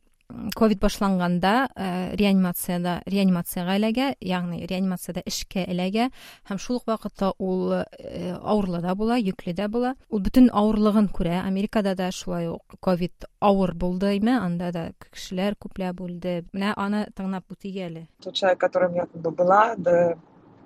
ковид 0.54 0.80
башланганда 0.80 1.68
э, 1.74 2.14
реанимацияда 2.16 3.02
реанимацияга 3.06 3.76
эләгә 3.78 4.08
ягъни 4.20 4.66
реанимацияда 4.66 5.22
эшкә 5.26 5.64
эләгә 5.68 6.08
һәм 6.48 6.60
шул 6.60 6.76
ук 6.80 6.86
вакытта 6.86 7.32
ул 7.38 7.72
э, 7.72 8.36
авырлы 8.40 8.80
да 8.82 8.94
була 8.94 9.18
йөкле 9.18 9.54
дә 9.54 9.68
була. 9.68 9.94
Ул 10.10 10.20
бөтен 10.20 10.50
авырлыгын 10.52 11.08
күрә. 11.12 11.42
Америкада 11.46 11.94
да 11.94 12.10
шулай 12.12 12.48
ук 12.48 12.76
ковид 12.80 13.26
авыр 13.40 13.74
булдымы 13.74 14.36
анда 14.38 14.72
да 14.72 14.84
кешеләр 15.10 15.56
күпләп 15.60 16.00
үлде. 16.00 16.42
Менә 16.52 16.74
аны 16.76 17.06
тыңлап 17.16 17.52
үтик 17.52 17.76
әле. 17.88 18.06
Тот 18.22 18.34
человек 18.34 18.60
которым 18.60 18.94
я 18.94 19.06
была 19.14 19.74
до 19.76 20.18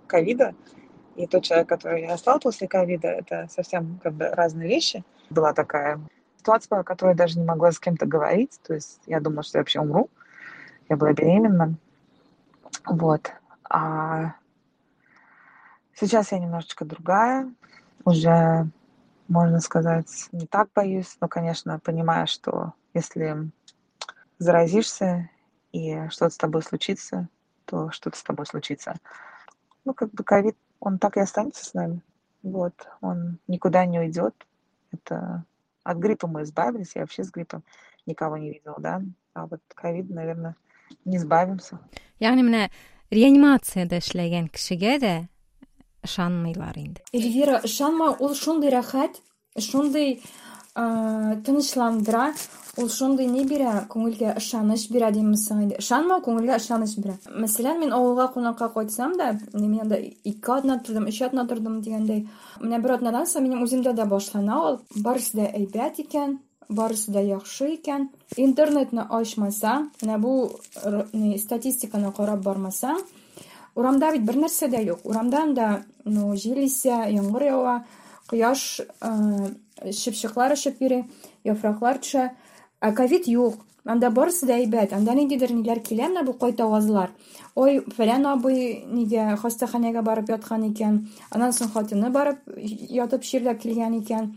ковида 0.06 0.54
и 1.16 1.26
тот 1.26 1.44
человек 1.44 1.68
который 1.68 2.02
я 2.02 2.16
стал 2.16 2.40
после 2.40 2.68
ковида 2.68 3.08
это 3.08 3.46
совсем 3.50 4.00
как 4.02 4.14
бы 4.14 4.28
разные 4.28 4.68
вещи. 4.68 5.04
Была 5.30 5.52
такая 5.52 6.00
ситуация, 6.46 6.78
о 6.78 6.84
которой 6.84 7.10
я 7.10 7.16
даже 7.16 7.40
не 7.40 7.44
могла 7.44 7.72
с 7.72 7.80
кем-то 7.80 8.06
говорить. 8.06 8.60
То 8.62 8.74
есть 8.74 9.00
я 9.06 9.20
думала, 9.20 9.42
что 9.42 9.58
я 9.58 9.62
вообще 9.62 9.80
умру. 9.80 10.08
Я 10.88 10.96
была 10.96 11.12
беременна. 11.12 11.74
Вот. 12.84 13.32
А 13.68 14.34
сейчас 15.94 16.30
я 16.30 16.38
немножечко 16.38 16.84
другая. 16.84 17.52
Уже, 18.04 18.68
можно 19.26 19.58
сказать, 19.58 20.28
не 20.30 20.46
так 20.46 20.68
боюсь. 20.72 21.16
Но, 21.20 21.26
конечно, 21.26 21.80
понимаю, 21.80 22.28
что 22.28 22.74
если 22.94 23.50
заразишься 24.38 25.28
и 25.72 26.08
что-то 26.10 26.30
с 26.30 26.36
тобой 26.36 26.62
случится, 26.62 27.28
то 27.64 27.90
что-то 27.90 28.16
с 28.16 28.22
тобой 28.22 28.46
случится. 28.46 28.94
Ну, 29.84 29.94
как 29.94 30.12
бы 30.12 30.22
ковид, 30.22 30.56
он 30.78 31.00
так 31.00 31.16
и 31.16 31.20
останется 31.20 31.64
с 31.64 31.74
нами. 31.74 32.02
Вот, 32.44 32.74
он 33.00 33.40
никуда 33.48 33.84
не 33.84 33.98
уйдет. 33.98 34.34
Это 34.92 35.44
от 35.86 35.98
гриппа 35.98 36.26
мы 36.26 36.42
избавились, 36.42 36.92
я 36.94 37.02
вообще 37.02 37.22
с 37.22 37.30
гриппом 37.30 37.62
никого 38.06 38.36
не 38.36 38.50
видела, 38.50 38.76
да, 38.78 39.02
а 39.34 39.46
вот 39.46 39.60
ковид, 39.74 40.10
наверное, 40.10 40.56
не 41.04 41.16
избавимся. 41.16 41.78
яғни 42.20 42.42
менә 42.46 42.70
реанимацияда 43.10 43.98
эшләгән 44.00 44.48
кешегә 44.48 44.98
дә 45.02 45.14
ышанмыйлар 46.06 46.78
инде. 46.78 47.02
Эльвира 47.12 47.60
ышанма 47.64 48.14
ул 48.18 48.34
шундый 48.34 48.70
рәхәт 48.70 49.20
шундый 49.58 50.22
тынычландыра 50.75 52.31
ул 52.79 52.87
шундый 52.89 53.27
ни 53.27 53.43
бирә 53.43 53.73
күңелгә 53.91 54.37
ышаныч 54.39 54.85
бирә 54.93 55.09
димсең 55.11 55.65
инде 55.65 55.79
ышанма 55.81 56.21
күңелгә 56.23 56.55
ышаныч 56.61 56.93
бирә 57.03 57.17
мәсәлән 57.43 57.81
мин 57.81 57.91
авылга 57.91 58.29
кунакка 58.31 58.69
кайтсам 58.71 59.17
да 59.19 59.33
мин 59.53 59.81
анда 59.83 59.99
ике 59.99 60.53
атна 60.55 60.79
тордым 60.79 61.09
өч 61.11 61.19
атна 61.27 61.45
тордым 61.47 61.81
дигәндәй 61.83 62.23
менә 62.61 62.79
бер 62.81 62.95
атнадан 62.95 63.27
соң 63.27 63.43
минем 63.43 63.65
үземдә 63.65 63.91
дә 63.97 64.07
башлана 64.07 64.61
ул 64.69 64.79
барысы 64.95 65.41
да 65.41 65.49
әйбәт 65.51 65.99
икән 66.05 66.39
барысы 66.69 67.11
да 67.11 67.19
яхшы 67.19 67.73
икән 67.75 68.07
интернетны 68.37 69.03
ачмасаң 69.19 69.89
менә 70.01 70.19
бу 70.23 70.35
статистиканы 71.43 72.13
карап 72.15 72.45
бармасаң 72.47 73.03
урамда 73.75 74.13
бит 74.15 74.23
бер 74.27 74.39
нәрсә 74.45 74.71
дә 74.71 74.85
юк 74.85 75.03
урамда 75.03 75.43
анда 75.43 75.71
ну 76.05 76.31
җил 76.35 76.63
исә 76.63 77.03
яңгыр 77.11 77.49
ява 77.51 77.75
кояш 78.29 78.81
чыпчыклар 79.01 80.55
очып 80.55 80.81
йөри 80.81 81.03
яфраклар 81.43 81.99
төшә 81.99 82.29
Ә 82.81 82.93
ковид 82.97 83.27
юк. 83.27 83.59
Анда 83.85 84.09
барысы 84.13 84.45
да 84.45 84.55
әйбәт. 84.57 84.93
Анда 84.93 85.13
ниндидер 85.17 85.51
ниләр 85.53 85.81
килә 85.85 86.07
менә 86.09 86.23
бу 86.25 86.33
кайтавазлар. 86.37 87.11
Ой, 87.55 87.79
фәлән 87.97 88.25
абый 88.29 88.81
нигә 88.89 89.35
хастаханәгә 89.41 90.01
барып 90.05 90.29
яткан 90.33 90.65
икән. 90.69 90.97
Аннан 91.29 91.53
соң 91.53 91.71
хатыны 91.73 92.09
барып 92.13 92.41
ятып 92.57 93.25
чирдә 93.25 93.55
килгән 93.61 93.99
икән. 94.01 94.31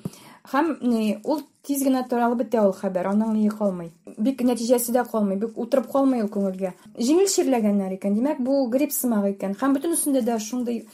Һәм 0.53 0.71
ни, 0.83 1.17
ул 1.25 1.41
тиз 1.65 1.85
генә 1.85 2.05
таралып 2.09 2.45
бетә 2.45 2.65
ул 2.67 2.73
хәбәр. 2.77 3.11
Аның 3.13 3.33
ни 3.37 3.49
калмый. 3.49 3.93
Бик 4.19 4.45
нәтиҗәсе 4.45 4.93
дә 4.93 5.07
калмый. 5.09 5.41
Бик 5.41 5.57
утырып 5.57 5.89
калмый 5.93 6.25
ул 6.25 6.29
күңелгә. 6.33 6.75
Җиңел 7.01 7.29
чирләгәннәр 7.33 7.97
икән. 7.97 8.17
Димәк, 8.17 8.45
бу 8.45 8.67
грипп 8.69 8.93
сымак 8.93 9.31
икән. 9.33 9.57
Һәм 9.61 9.77
бөтен 9.77 9.97
өстендә 9.97 10.25
дә 10.25 10.39
шундый 10.41 10.85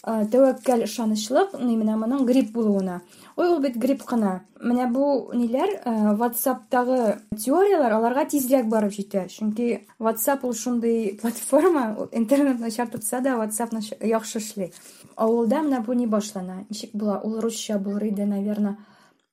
тәвәккәл 0.00 0.86
ышанычлык, 0.86 1.58
менә 1.60 1.96
моның 2.00 2.24
грипп 2.24 2.54
булуына. 2.54 3.00
Ой, 3.36 3.50
ул 3.50 3.58
бит 3.60 3.76
грипп 3.76 4.06
кына. 4.08 4.46
Менә 4.60 4.86
бу 4.92 5.28
ниләр 5.36 5.74
WhatsApp'тагы 6.16 7.18
теориялар 7.36 7.98
аларга 7.98 8.24
тизрәк 8.24 8.70
барып 8.72 8.94
җитә. 8.96 9.26
Чөнки 9.28 9.84
WhatsApp 10.00 10.46
ул 10.48 10.54
шундый 10.56 11.18
платформа, 11.20 12.08
интернет 12.12 12.60
начар 12.60 12.88
тотса 12.88 13.20
да 13.20 13.36
WhatsApp 13.36 13.76
яхшы 14.00 14.40
эшли. 14.40 14.72
Авылда 15.16 15.60
менә 15.66 15.84
бу 15.84 15.92
ни 15.92 16.06
башлана? 16.06 16.64
Ничек 16.70 16.94
була? 16.94 17.20
Ул 17.20 17.40
русча 17.40 17.78
булыр 17.78 18.08
иде, 18.08 18.24
наверное. 18.24 18.78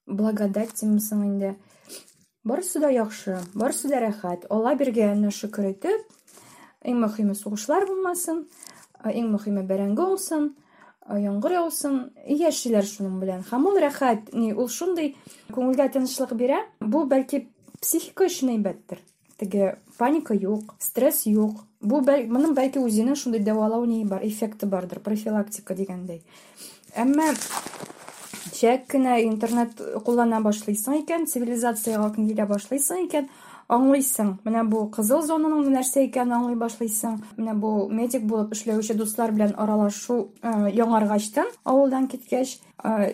Благодать 0.06 0.76
тимсең 0.76 1.24
инде. 1.24 1.56
Барысы 2.44 2.80
да 2.80 2.90
яхшы, 2.92 3.40
барысы 3.56 3.88
да 3.88 4.00
рәхәт. 4.04 4.46
Алла 4.50 4.76
бергәнне 4.76 5.32
шөкер 5.36 5.72
итеп, 5.74 6.04
иң 6.88 7.02
мөһиме 7.04 7.36
сугышлар 7.36 7.84
булмасын, 7.90 8.46
иң 9.06 9.30
мөһиме 9.36 9.66
бәрәңге 9.68 10.06
булсын. 10.06 10.56
яңгыр 11.08 11.54
яусын 11.54 12.00
яшиләр 12.28 12.84
шуның 12.84 13.20
белән. 13.22 13.44
Һәм 13.48 13.68
ул 13.70 13.78
рәхәт 13.80 14.34
ул 14.34 14.68
шундый 14.68 15.16
күңелгә 15.52 15.92
тынычлык 15.94 16.34
бирә. 16.36 16.66
Бу 16.82 17.06
бәлки 17.08 17.48
психика 17.80 18.26
өчен 18.26 18.50
әйбәттер. 18.58 19.00
Теге 19.38 19.78
паника 19.98 20.34
юк 20.34 20.76
стресс 20.80 21.26
юк. 21.26 21.64
Бу 21.80 22.02
моның 22.02 22.54
бәлки 22.58 22.80
үзенең 22.80 23.16
шундый 23.16 23.40
дәвалау 23.40 23.86
ни 23.86 24.04
бар 24.04 24.26
эффекты 24.26 24.66
бардыр 24.66 25.00
профилактика 25.00 25.76
дигәндәй. 25.76 26.24
Әмма 26.96 27.32
чәк 28.58 28.88
кенә 28.92 29.20
интернет 29.24 29.80
куллана 30.04 30.42
башлыйсың 30.42 31.04
икән 31.04 31.28
цивилизацияга 31.30 32.10
килә 32.16 32.48
башлыйсың 32.50 33.06
икән 33.06 33.30
аңлыйсың. 33.68 34.38
Менә 34.48 34.64
бу 34.70 34.86
кызыл 34.94 35.22
зонаның 35.28 35.68
нәрсә 35.74 36.06
икәнен 36.08 36.38
аңлый 36.38 36.56
башлыйсың. 36.60 37.18
Менә 37.38 37.56
бу 37.60 37.72
медик 37.92 38.24
булып 38.28 38.56
эшләүче 38.56 38.96
дуслар 38.96 39.34
белән 39.36 39.54
аралашу 39.60 40.30
яңаргачтан 40.44 41.52
авылдан 41.66 42.08
киткәч 42.08 42.58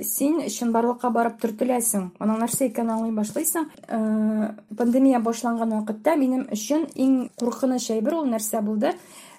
син 0.05 0.41
чынбарлыкка 0.53 1.09
барып 1.09 1.39
төртеләсең. 1.41 2.11
Аның 2.19 2.43
нәрсә 2.43 2.69
икәнен 2.69 2.97
аңлый 2.97 3.15
башлыйсың. 3.17 3.69
Пандемия 4.77 5.19
башланган 5.19 5.73
вакытта 5.79 6.15
минем 6.15 6.47
өчен 6.51 6.85
иң 6.93 7.29
куркыныч 7.39 7.89
әйбер 7.97 8.21
ул 8.21 8.29
нәрсә 8.29 8.61
булды. 8.61 8.93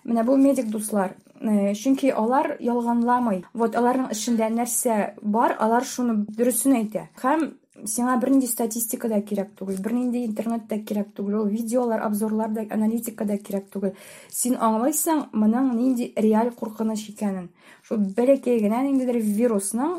Менә 0.04 0.24
бу 0.24 0.36
медик 0.36 0.66
дуслар. 0.72 1.14
Чөнки 1.40 2.10
алар 2.10 2.56
ялганламый. 2.60 3.44
Вот 3.52 3.76
аларның 3.76 4.10
эшендә 4.12 4.48
нәрсә 4.52 5.14
бар 5.20 5.56
алар 5.60 5.84
шуны 5.84 6.24
дөресен 6.28 6.76
әйтә. 6.78 7.08
Һәм 7.20 7.52
сиңа 7.82 8.16
бернинди 8.22 8.46
статистика 8.46 9.08
да 9.10 9.18
кирәк 9.26 9.50
түгел 9.58 9.80
бернинди 9.82 10.22
интернет 10.24 10.68
та 10.70 10.78
кирәк 10.78 11.10
түгел 11.16 11.40
ул 11.40 11.48
видеолар 11.50 12.04
обзорлар 12.06 12.52
да 12.54 12.64
аналитика 12.70 13.26
да 13.26 13.36
кирәк 13.36 13.66
түгел 13.72 13.96
син 14.30 14.54
аңлыйсың 14.54 15.24
моның 15.34 15.72
нинди 15.74 16.12
реаль 16.16 16.52
куркыныч 16.54 17.08
икәнен 17.10 17.48
шул 17.82 17.98
бәләкәй 18.16 18.62
генә 18.62 18.84
ниндидер 18.86 19.18
вирусның 19.18 19.98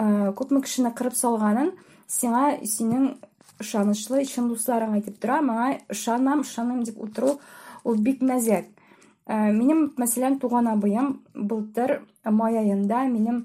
күпме 0.00 0.64
кешене 0.64 0.94
кырып 0.96 1.18
салганын 1.18 1.74
сиңа 2.08 2.56
синең 2.64 3.12
ышанычлы 3.60 4.24
чын 4.24 4.48
дусларың 4.48 4.96
әйтеп 4.98 5.20
тора 5.20 5.42
моңа 5.44 5.74
ышанам 5.92 6.84
дип 6.84 6.98
утыру 7.04 7.36
ул 7.84 8.00
бик 8.00 8.24
мәзәк 8.24 8.72
минем 9.28 9.90
мәсәлән 10.00 10.40
туган 10.40 10.72
абыем 10.72 11.18
былтыр 11.34 12.00
май 12.24 12.56
аенда 12.58 13.04
минем 13.12 13.44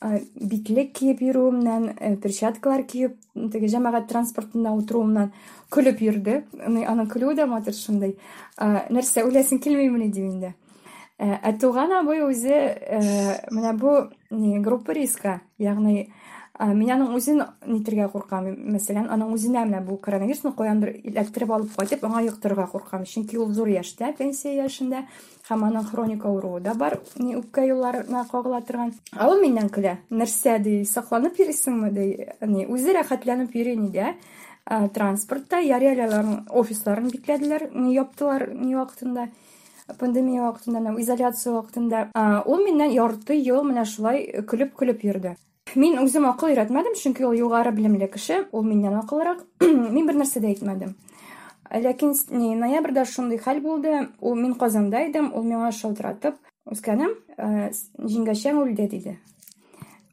битлек 0.00 0.92
киеп 0.94 1.22
йөрүемнән 1.26 2.18
перчаткалар 2.22 2.84
киеп 2.86 3.16
теге 3.34 3.66
җәмәгать 3.72 4.06
транспортында 4.12 4.70
утыруымнан 4.78 5.32
көлеп 5.74 6.02
йөрде 6.04 6.42
аның 6.62 7.10
көлүе 7.10 7.34
дә 7.38 7.48
матур 7.50 7.74
шундай 7.74 8.14
нәрсә 8.58 9.26
уйлайсың 9.26 9.58
килмимени 9.64 10.10
дим 10.14 10.30
инде. 10.30 10.54
Ә 11.18 11.50
туган 11.58 11.90
абый 11.98 12.22
үзе 12.22 12.78
менә 13.50 13.74
бу 13.74 14.06
группа 14.62 14.94
риска. 14.94 15.40
Ягъни 15.58 16.12
мин 16.58 16.90
аның 16.94 17.16
үзен 17.18 17.42
нитергә 17.66 18.06
куркам. 18.12 18.46
Мәсәлән 18.46 19.10
аның 19.10 19.34
үзенә 19.34 19.64
менә 19.66 19.82
бу 19.82 19.98
коронавирусны 19.98 20.54
каяндыр 20.54 20.94
эләктереп 21.02 21.50
алып 21.50 21.74
кайтып 21.74 22.06
аңа 22.06 22.22
йоктырырга 22.28 22.68
куркам. 22.70 23.02
Чөнки 23.02 23.38
ул 23.38 23.50
зур 23.50 23.66
яшьтә 23.66 24.12
пенсия 24.18 24.54
яшендә. 24.62 25.04
Һәм 25.48 25.64
аның 25.68 25.86
хроник 25.90 26.24
авыруы 26.28 26.60
да 26.60 26.74
бар. 26.74 26.98
Үпкә 27.18 27.64
юлларына 27.68 28.26
кагыла 28.30 28.60
торган 28.60 28.92
ә 29.16 29.28
ул 29.30 29.40
миннән 29.40 29.70
көлә 29.72 29.98
нәрсә 30.10 30.58
ди 30.62 30.82
сакланып 30.84 31.40
йөрисеңме 31.40 31.90
ди 31.94 32.66
үзе 32.68 32.94
рәхәтләнеп 32.98 33.56
йөри 33.56 33.76
ни 33.80 33.90
дә 33.94 34.12
транспортта 34.68 35.60
аларның 35.64 36.44
офисларын 36.52 37.08
бикләделәр 37.08 37.68
яптылар 37.94 38.48
ни 38.52 38.74
вакытында 38.76 39.28
пандемия 39.98 40.42
вакытында 40.42 40.92
изоляция 41.00 41.54
вакытында 41.54 42.08
ул 42.44 42.64
миннән 42.64 42.92
ярты 42.92 43.34
ел 43.34 43.64
менә 43.64 43.86
шулай 43.88 44.44
көлеп 44.46 44.74
көлеп 44.76 45.04
йөрде 45.04 45.36
мин 45.74 45.98
үзем 46.02 46.26
акыл 46.28 46.52
өйрәтмәдем 46.52 46.96
чөнки 47.00 47.24
ул 47.24 47.36
югары 47.36 47.72
белемле 47.72 48.08
кеше 48.08 48.44
ул 48.52 48.64
миннән 48.64 49.00
акыллырак 49.00 49.44
мин 49.64 50.06
бер 50.06 50.20
нәрсә 50.20 50.44
дә 50.44 50.52
әйтмәдем 50.52 50.94
ләкин 51.70 52.14
ноябрьдә 52.60 53.04
шундый 53.04 53.38
хәл 53.38 53.60
булды. 53.60 54.08
Ул 54.20 54.34
мин 54.34 54.54
казанда 54.54 55.04
идем 55.08 55.32
ул 55.34 55.44
миңа 55.44 55.72
шалтыратып 55.72 56.38
үскәнем 56.70 57.14
җиңгәчәң 57.38 58.62
үлде 58.62 58.88
диде. 58.88 59.18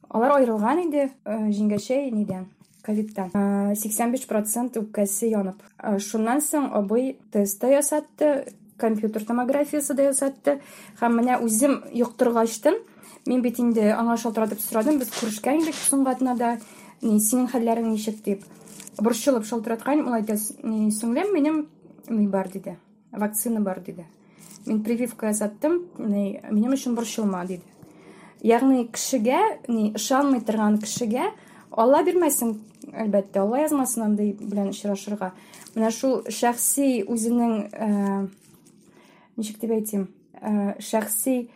Алар 0.09 0.37
аерылган 0.37 0.85
иде 0.87 1.09
җиңгәчәй 1.25 2.11
нидән 2.11 2.47
ковидтан. 2.85 3.31
Сиксән 3.75 4.13
биш 4.13 4.27
процент 4.29 4.77
үпкәсе 4.79 5.31
янып. 5.31 5.63
Шуннан 5.99 6.43
соң 6.43 6.69
абый 6.77 7.15
тест 7.33 7.59
та 7.61 7.71
ясатты 7.71 8.53
компьютер 8.77 9.25
томографиясы 9.25 9.95
да 9.95 10.09
ясатты. 10.11 10.59
Һәм 10.99 11.19
менә 11.19 11.39
үзем 11.43 11.81
йоктыргачтын 11.91 12.77
мин 13.25 13.41
бит 13.41 13.59
инде 13.59 13.89
аңа 13.95 14.17
шалтыратып 14.21 14.61
сорадым 14.61 14.99
без 15.01 15.09
күрешкән 15.15 15.63
идек 15.63 15.77
соңгы 15.79 16.11
атнада 16.11 16.57
синең 17.01 17.49
хәлләрең 17.53 17.89
ничек? 17.91 18.21
дип. 18.23 18.43
борчылып 19.00 19.46
шалтыраткан 19.48 20.04
ул 20.06 20.16
әйтә 20.18 20.36
сеңлем 20.36 21.34
минем 21.34 21.66
ни 22.08 22.26
бар 22.26 22.48
диде 22.52 22.76
вакцина 23.12 23.60
бар 23.60 23.80
диде 23.80 24.06
мин 24.66 24.82
прививка 24.84 25.30
ясаттым 25.32 25.86
минем 25.98 26.72
өчен 26.72 26.94
борчылма 26.94 27.44
диде 27.46 27.62
ягъни 28.42 28.88
кешегә 28.92 29.40
ни 29.68 29.92
ышанмый 29.94 30.40
торган 30.40 30.78
кешегә 30.78 31.30
алла 31.70 32.02
бирмәсен 32.04 32.58
әлбәттә 32.92 33.42
алла 33.44 33.64
язмасын 33.64 34.04
андай 34.08 34.32
белән 34.40 34.72
очрашырга 34.74 35.32
менә 35.74 35.90
шул 35.94 36.22
шәхси 36.28 37.04
үзенең 37.08 38.30
ничек 39.36 39.60
дип 39.60 39.74
әйтим 39.76 40.08
шәхси 40.80 41.50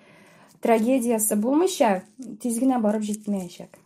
трагедиясы 0.64 1.37
булмыйча 1.37 2.02
тиз 2.42 2.61
генә 2.61 2.80
барып 2.85 3.04
җитмәячәк 3.09 3.80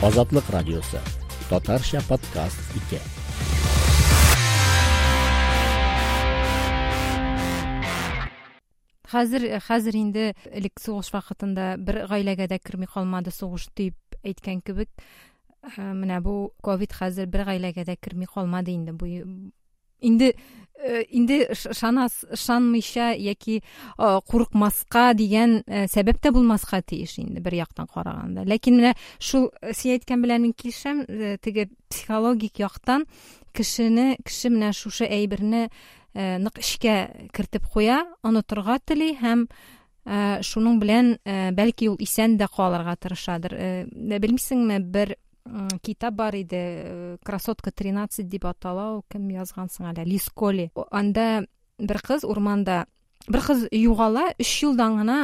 азатлык 0.00 0.44
радиосы. 0.50 1.00
Татарча 1.50 1.98
подкаст 2.08 2.60
ике. 2.76 3.00
Хәзер 9.10 9.58
хәзер 9.64 9.96
инде 9.98 10.24
элек 10.52 10.78
сугыш 10.78 11.10
вакытында 11.10 11.72
бер 11.82 12.04
гаиләгә 12.06 12.46
дә 12.46 12.60
керми 12.62 12.86
калмады 12.86 13.32
сугыш 13.34 13.66
дип 13.74 13.96
әйткән 14.22 14.62
кебек. 14.62 14.92
Менә 15.74 16.20
бу 16.22 16.52
ковид 16.62 16.94
хәзер 16.94 17.26
бер 17.26 17.42
гаиләгә 17.48 17.82
дә 17.88 17.96
керми 17.98 18.30
калмады 18.30 18.76
инде. 18.76 18.92
Бу 18.92 19.08
инде 20.00 20.34
инде 21.10 21.48
ышанас 21.50 22.24
ышанмыйча 22.30 23.10
яки 23.18 23.62
курыкмаска 23.98 25.10
дигән 25.18 25.62
сәбәп 25.90 26.20
тә 26.22 26.30
булмаска 26.32 26.82
тиеш 26.82 27.16
инде 27.18 27.40
бер 27.42 27.56
яктан 27.58 27.88
караганда. 27.90 28.44
Ләкин 28.46 28.78
менә 28.78 28.92
шул 29.18 29.50
син 29.72 29.96
әйткән 29.96 30.22
белән 30.22 30.46
мин 30.46 30.54
килешәм 30.54 31.02
психологик 31.90 32.62
яктан 32.62 33.08
кешене 33.52 34.16
кеше 34.22 34.52
менә 34.54 34.70
шушы 34.72 35.08
әйберне 35.10 35.66
нык 36.14 36.62
эчкә 36.62 37.28
кертеп 37.34 37.66
куя 37.66 38.04
онытырга 38.22 38.78
тели 38.78 39.16
һәм 39.18 39.48
шуның 40.06 40.78
белән 40.80 41.16
бәлки 41.58 41.90
ул 41.90 41.98
исән 42.00 42.38
дә 42.38 42.46
калырга 42.48 42.94
тырышадыр. 42.96 43.58
Белмисеңме 43.92 44.78
бер 44.80 45.18
китап 45.82 46.14
бар 46.14 46.34
иде 46.34 47.18
красотка 47.24 47.70
тринадцать 47.70 48.28
дип 48.28 48.44
атала 48.46 49.02
язган 49.12 49.68
соң 49.68 49.92
әле 49.92 50.04
лисколи. 50.04 50.70
Анда 50.90 51.46
бер 51.78 52.00
кыз 52.02 52.24
урманда 52.24 52.86
бер 53.28 53.42
кыз 53.42 53.66
югала 53.72 54.32
өч 54.38 54.52
елдан 54.64 54.98
гына 55.02 55.18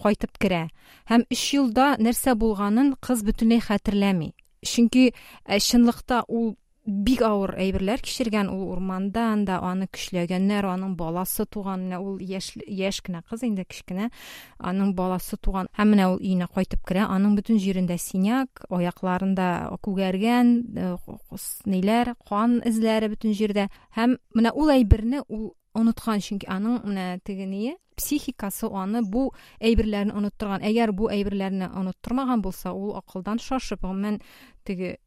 кайтып 0.00 0.38
керә 0.38 0.68
һәм 1.10 1.26
өч 1.30 1.44
елда 1.54 1.96
нәрсә 1.98 2.34
булганын 2.34 2.94
кыз 3.00 3.22
бөтенләй 3.24 3.60
хәтерләми. 3.60 4.34
Чөнки 4.64 5.12
чынлыкта 5.44 6.24
ул 6.28 6.56
бик 6.84 7.22
авыр 7.24 7.54
әйберләр 7.56 8.02
кичергән 8.04 8.50
ул 8.52 8.66
урманда 8.74 9.24
анда 9.32 9.56
аны 9.64 9.86
көчләгәннәр 9.88 10.66
аның 10.68 10.94
баласы 10.98 11.46
туган. 11.46 11.86
Менә 11.88 12.00
ул 12.04 12.18
яшь 12.20 12.52
яшь 12.66 13.00
кенә 13.04 13.22
кыз 13.28 13.44
инде 13.48 13.64
кечкенә 13.64 14.10
аның 14.58 14.92
баласы 14.96 15.38
туган. 15.40 15.70
Һәм 15.78 15.94
менә 15.94 16.10
ул 16.12 16.20
өенә 16.20 16.48
кайтып 16.52 16.84
керә. 16.84 17.06
Аның 17.08 17.38
бөтен 17.38 17.60
җирендә 17.62 17.96
синяк 17.98 18.66
аякларында 18.68 19.48
күгәргән 19.84 20.54
ниләр 21.64 22.14
кан 22.28 22.60
эзләре 22.68 23.08
бөтен 23.14 23.32
җирдә. 23.32 23.70
Һәм 23.96 24.18
менә 24.36 24.52
ул 24.52 24.72
әйберне 24.74 25.24
ул 25.28 25.54
оныткан. 25.74 26.20
Чөнки 26.20 26.48
аның 26.52 26.82
менә 26.84 27.08
теге 27.24 27.48
психикасы 27.99 28.69
аны 28.71 29.03
бу 29.03 29.29
әйберләрне 29.59 30.15
оныттырган 30.15 30.63
әгәр 30.69 30.93
бу 30.95 31.09
әйберләрне 31.11 31.69
оныттырмаган 31.81 32.41
булса 32.41 32.73
ул 32.73 32.95
акылдан 32.97 33.41
шашып 33.43 33.83
гомумән 33.83 34.19
теге 34.63 34.97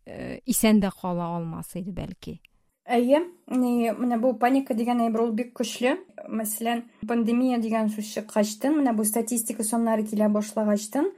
исән 0.47 0.81
дә 0.83 0.93
кала 1.01 1.33
алмас 1.37 1.75
иде 1.81 1.95
бәлки 1.97 2.41
әйе 2.85 3.23
менә 3.49 4.19
бу 4.21 4.35
паника 4.39 4.75
дигән 4.75 5.05
әйбер 5.07 5.23
ул 5.25 5.33
бик 5.39 5.53
көчле 5.59 5.97
мәсәлән 6.29 6.85
пандемия 7.09 7.61
дигән 7.63 7.93
сүз 7.95 8.11
чыккачтын 8.17 8.77
менә 8.81 8.95
бу 8.99 9.07
статистика 9.07 9.65
саннары 9.65 10.05
килә 10.09 10.29
башлагачтын 10.35 11.09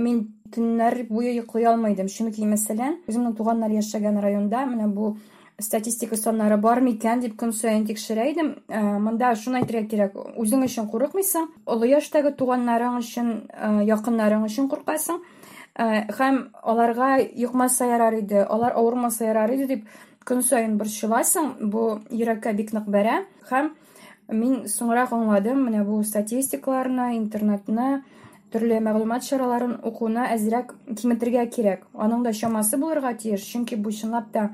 мин 0.00 0.24
төннәр 0.54 1.04
буе 1.10 1.36
йоклый 1.36 1.68
алмый 1.68 1.94
идем 1.94 2.08
чөнки 2.08 2.48
мәсәлән 2.48 3.02
үземнең 3.06 3.36
туганнар 3.38 3.76
яшәгән 3.76 4.18
районда 4.24 4.64
менә 4.66 4.88
бу 4.88 5.14
статистика 5.59 6.17
саннары 6.17 6.57
бар 6.57 6.81
микән 6.81 7.23
дип 7.23 7.35
көн 7.39 7.53
саен 7.53 7.85
тикшерә 7.87 8.29
идем 8.31 8.53
монда 9.03 9.33
шуны 9.35 9.61
әйтергә 9.61 9.87
кирәк 9.91 10.19
үзең 10.39 10.65
өчен 10.67 10.87
курыкмыйсың 10.91 11.49
олы 11.65 11.89
яшьтәге 11.91 12.33
туганнарың 12.39 12.99
өчен 13.01 13.33
якыннарың 13.89 14.45
өчен 14.47 14.69
куркасың 14.71 15.19
һәм 15.79 16.39
аларга 16.63 17.17
йокмаса 17.19 17.87
ярар 17.87 18.19
иде 18.19 18.43
алар 18.43 18.73
авырмаса 18.75 19.25
ярар 19.25 19.53
иде 19.55 19.67
дип 19.67 19.85
көн 20.27 20.41
саен 20.43 20.77
борчыласың 20.77 21.53
бу 21.71 21.83
йөрәккә 22.11 22.53
бик 22.53 22.73
нык 22.75 22.89
бәрә. 22.91 23.23
Һәм 23.49 23.71
мин 24.29 24.67
соңрак 24.69 25.13
аңладым 25.15 25.63
менә 25.65 25.85
бу 25.87 26.01
статистикаларны 26.03 27.15
интернетны 27.17 28.03
төрле 28.53 28.79
мәгълүмат 28.83 29.25
чараларын 29.25 29.77
укуына 29.85 30.27
әзрәк 30.35 30.73
киметергә 30.99 31.45
кирәк 31.53 31.87
аның 31.93 32.25
да 32.25 32.33
чамасы 32.33 32.77
булырга 32.81 33.13
тиеш 33.13 33.45
чөнки 33.45 33.77
бу 33.77 33.93
чынлап 33.93 34.31
та 34.33 34.49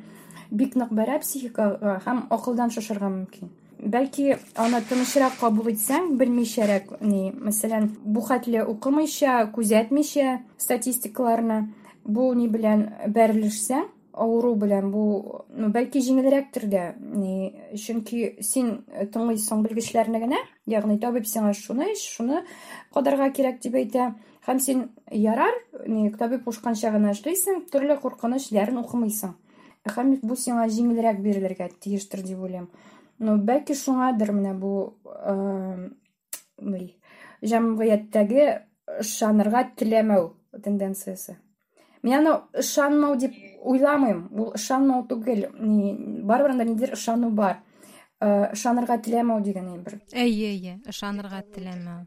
бик 0.50 0.76
нык 0.76 0.92
бәрә 0.94 1.20
психикага 1.22 2.00
һәм 2.06 2.26
акылдан 2.36 2.72
шашырга 2.74 3.08
мөмкин 3.08 3.50
бәлки 3.80 4.36
аны 4.60 4.80
тынычрак 4.88 5.38
кабул 5.40 5.70
итсәң 5.72 6.16
белмичәрәк 6.20 6.98
ни 7.00 7.30
мәсәлән 7.32 7.88
бу 8.04 8.24
хәтле 8.26 8.64
укымыйча 8.68 9.36
күзәтмичә 9.54 10.40
статистикаларны 10.60 11.62
бу 12.04 12.32
ни 12.34 12.48
белән 12.48 12.86
бәрелешсәң 13.14 13.88
авыру 14.20 14.54
белән 14.58 14.90
бу 14.92 15.02
ну, 15.48 15.70
бәлки 15.72 16.02
җиңелрәктер 16.04 16.66
дә 16.68 16.84
ни 16.98 17.52
чөнки 17.78 18.42
син 18.44 18.80
тыңлыйсың 19.14 19.62
белгечләрне 19.64 20.20
генә 20.20 20.40
ягъни 20.68 20.98
табиб 21.00 21.28
сиңа 21.30 21.54
шуны 21.56 21.92
ич 21.94 22.04
шуны 22.16 22.42
кадарга 22.94 23.30
кирәк 23.32 23.62
дип 23.62 23.78
әйтә 23.80 24.10
һәм 24.48 24.60
син 24.60 24.88
ярар 25.14 25.54
ни 25.86 26.10
табиб 26.18 26.44
кушканча 26.44 26.90
гына 26.92 27.14
эшлисең 27.14 27.64
төрле 27.72 27.96
куркыныч 28.02 28.50
эшләрен 28.50 28.82
укымыйсың 28.82 29.36
Һәм 29.85 30.15
бу 30.25 30.35
сиңа 30.39 30.65
җиңелрәк 30.71 31.21
бирелергә 31.21 31.69
тиештер 31.79 32.23
дип 32.25 32.39
уйлыйм. 32.41 32.69
Ну 33.19 33.37
бәлки 33.37 33.75
шуңадыр 33.77 34.33
менә 34.35 34.53
бу 34.59 34.71
җәмгыятьтәге 37.45 38.45
ышанырга 39.01 39.63
теләмәү 39.77 40.29
тенденциясе. 40.63 41.37
Мин 42.03 42.19
аны 42.19 42.33
ышанмау 42.61 43.15
дип 43.17 43.33
уйламыйм. 43.61 44.27
Ул 44.33 44.51
ышанмау 44.55 45.05
түгел. 45.09 45.47
Барыбер 45.51 46.51
анда 46.51 46.65
ниндидер 46.65 46.93
ышану 46.93 47.29
бар. 47.29 47.61
Ышанырга 48.21 48.99
теләмәү 49.05 49.41
дигән 49.45 49.71
әйбер. 49.73 49.99
Әйе 50.13 50.51
әйе 50.53 50.75
ышанырга 50.89 51.41
теләмәү. 51.55 52.05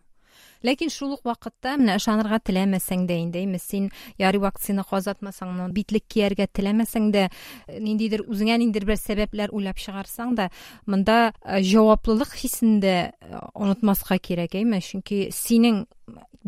Ләкин 0.67 0.91
шул 0.93 1.15
ук 1.17 1.25
вакытта 1.29 1.77
менә 1.81 1.99
ышанырга 2.01 2.41
теләмәсәң 2.45 3.07
дә 3.09 3.19
инде 3.23 3.43
әйме? 3.43 3.59
Син 3.63 3.91
ярый 4.19 4.43
вакцина 4.43 4.85
казатмасаң 4.89 5.73
битлек 5.75 6.07
кияргә 6.11 6.49
теләмәсәң 6.53 7.11
дә 7.15 7.29
ниндидер 7.79 8.25
үзеңә 8.27 8.59
ниндидер 8.63 8.89
бер 8.89 8.99
сәбәпләр 9.01 9.53
уйлап 9.55 9.79
чыгарсаң 9.83 10.35
да 10.39 10.49
монда 10.87 11.35
җаваплылык 11.45 12.35
хисен 12.41 12.81
дә 12.83 12.97
онытмаска 13.55 14.19
кирәк 14.19 14.59
әйме? 14.59 14.81
Чөнки 14.83 15.29
синең 15.35 15.85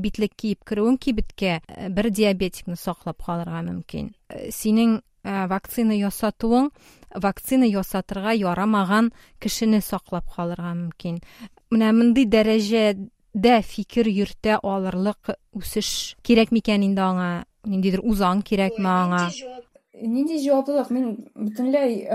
битлек 0.00 0.34
киеп 0.38 0.64
керүең 0.68 0.98
кибеткә 1.00 1.60
бер 1.92 2.10
диабетикны 2.10 2.76
саклап 2.78 3.22
калырга 3.26 3.62
мөмкин. 3.66 4.12
Синең 4.54 5.00
вакцина 5.24 5.96
ясатуың 5.98 6.70
вакцина 7.14 7.68
ясатырга 7.68 8.32
ярамаган 8.32 9.10
кешене 9.40 9.80
саклап 9.84 10.30
калырга 10.34 10.72
мөмкин. 10.74 11.20
Менә 11.70 11.92
мондый 11.92 12.26
дәрәҗә 12.30 12.84
дә 13.34 13.60
фикер 13.62 14.08
йөртә 14.10 14.60
алырлык 14.62 15.34
үсеш 15.56 16.16
кирәк 16.22 16.52
микән 16.52 16.86
инде 16.86 17.02
аңа? 17.04 17.30
Ниндидер 17.66 18.00
узан 18.02 18.42
кирәкме 18.42 18.88
аңа? 18.88 19.26
нинди 20.00 20.38
җаваплылык? 20.40 20.90
Мин 20.90 21.10
бөтенләй 21.36 22.06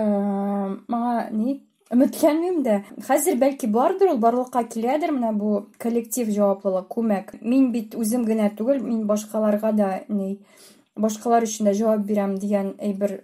маңа 0.90 1.30
ни 1.32 1.60
өметләнмим 1.94 2.62
дә. 2.66 2.80
Хәзер 3.08 3.38
бәлки 3.42 3.70
бардыр 3.72 4.16
ул 4.16 4.22
барлыкка 4.22 4.64
киләдер 4.68 5.14
менә 5.16 5.34
бу 5.38 5.52
коллектив 5.82 6.32
җаваплылык 6.34 6.90
күмәк. 6.92 7.36
Мин 7.42 7.72
бит 7.72 7.96
үзем 7.96 8.26
генә 8.26 8.52
түгел 8.58 8.82
мин 8.84 9.06
башкаларга 9.08 9.72
да 9.76 9.92
ни 10.10 10.40
башкалар 10.96 11.46
өчен 11.46 11.70
дә 11.70 11.76
җавап 11.78 12.06
бирәм 12.08 12.38
дигән 12.40 12.74
әйбер 12.80 13.20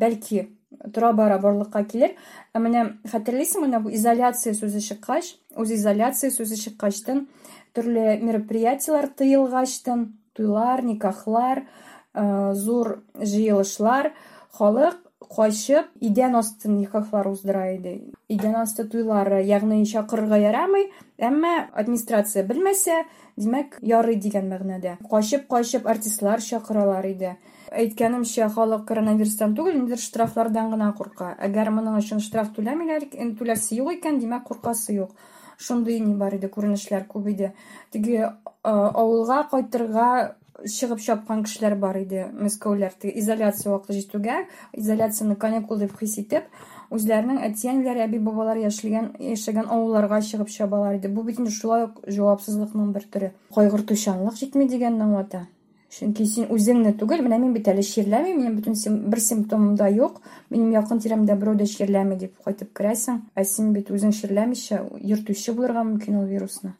бәлки 0.00 0.46
тора 0.93 1.13
бара 1.13 1.37
барлыкка 1.39 1.83
килер 1.83 2.15
ә 2.53 2.59
менә 2.59 2.85
хәтерлисеңме 3.11 3.67
менә 3.67 3.83
бу 3.83 3.93
изоляция 3.93 4.53
сүзе 4.57 4.81
чыккач 4.81 5.35
үз 5.57 5.71
изоляция 5.77 6.31
сүзе 6.31 6.57
чыккачтын 6.63 7.27
төрле 7.73 8.19
мероприятиелар 8.21 9.09
тыелгачтын 9.17 10.05
туйлар 10.33 10.83
никахлар 10.83 11.65
зур 12.13 13.03
җыелышлар 13.17 14.13
халык 14.57 14.99
качып 15.33 15.89
идән 16.01 16.35
асты 16.37 16.69
никахлар 16.69 17.27
уздыра 17.31 17.65
иде 17.73 17.93
идән 18.29 18.59
асты 18.61 18.85
туйлары 18.89 19.41
ягъни 19.47 19.85
чакырырга 19.89 20.37
ярамый 20.41 20.91
әмма 21.17 21.69
администрация 21.73 22.45
белмәсә 22.45 23.03
димәк 23.37 23.79
ярый 23.81 24.19
дигән 24.21 24.49
мәгънәдә 24.51 24.97
качып 25.09 25.47
качып 25.49 25.87
артистлар 25.89 26.41
чакыралар 26.41 27.07
иде 27.09 27.35
Әйткәнемчә 27.72 28.48
халык 28.54 28.84
коронавирустан 28.88 29.54
түгел 29.58 29.76
ниндидер 29.78 30.00
штрафлардан 30.02 30.70
гына 30.74 30.92
курка 30.96 31.34
әгәр 31.48 31.70
моның 31.76 31.98
өчен 32.00 32.22
штраф 32.24 32.52
түләмиләр 32.56 33.08
түләсе 33.38 33.78
юк 33.78 33.92
икән 33.98 34.20
димәк 34.22 34.46
куркасы 34.48 34.96
юк. 34.96 35.14
Шундый 35.58 35.98
ни 36.00 36.14
бар 36.14 36.36
иде 36.36 36.48
күренешләр 36.48 37.08
күп 37.10 37.26
иде 37.32 37.52
теге 37.90 38.28
авылга 38.62 39.42
кайтырга 39.50 40.36
чыгып 40.66 41.00
чапкан 41.02 41.44
кешеләр 41.46 41.76
бар 41.78 41.98
иде 42.00 42.26
мәскәүләр 42.34 42.94
изоляция 43.10 43.72
вакыты 43.72 43.98
җитүгә 43.98 44.38
изоляцияны 44.78 45.36
каникул 45.36 45.78
дип 45.78 45.94
хис 45.98 46.16
итеп 46.22 46.48
үзләренең 46.94 47.38
әти 47.46 47.70
әниләре 47.70 48.02
әби 48.06 48.18
бабалары 48.22 48.64
яшәгән 48.64 49.12
яшәгән 49.22 49.68
авылларга 49.68 50.20
чыгып 50.30 50.50
чабалар 50.50 50.98
иде 50.98 51.08
бу 51.08 51.22
бит 51.22 51.38
инде 51.38 51.50
шулай 51.54 51.86
ук 51.86 52.00
җавапсызлыкның 52.06 52.90
бер 52.96 53.06
төре 53.12 53.32
кайгыртучанлык 53.54 54.38
җитми 54.40 54.66
дигәнне 54.72 55.06
аңлата 55.06 55.46
чөнки 55.93 56.25
син 56.25 56.47
үзеңне 56.53 56.95
түгел 56.97 57.21
менә 57.25 57.37
мин 57.41 57.53
бит 57.53 57.67
әле 57.69 57.83
чирләмим 57.85 58.39
минем 58.39 58.55
бөтен 58.57 58.75
бер 59.11 59.21
симптомым 59.21 59.75
да 59.77 59.89
юк 59.93 60.21
минем 60.49 60.71
якын 60.73 61.01
тирәмдә 61.03 61.35
берәү 61.37 61.59
дә 61.59 61.67
чирләми 61.69 62.17
дип 62.17 62.39
кайтып 62.45 62.71
керәсең 62.77 63.19
ә 63.37 63.43
син 63.45 63.73
бит 63.75 63.91
үзең 63.93 64.15
чирләмичә 64.17 64.81
йөртүче 65.01 65.53
булырга 65.53 65.83
мөмкин 65.85 66.17
ул 66.21 66.25
вирусны 66.31 66.73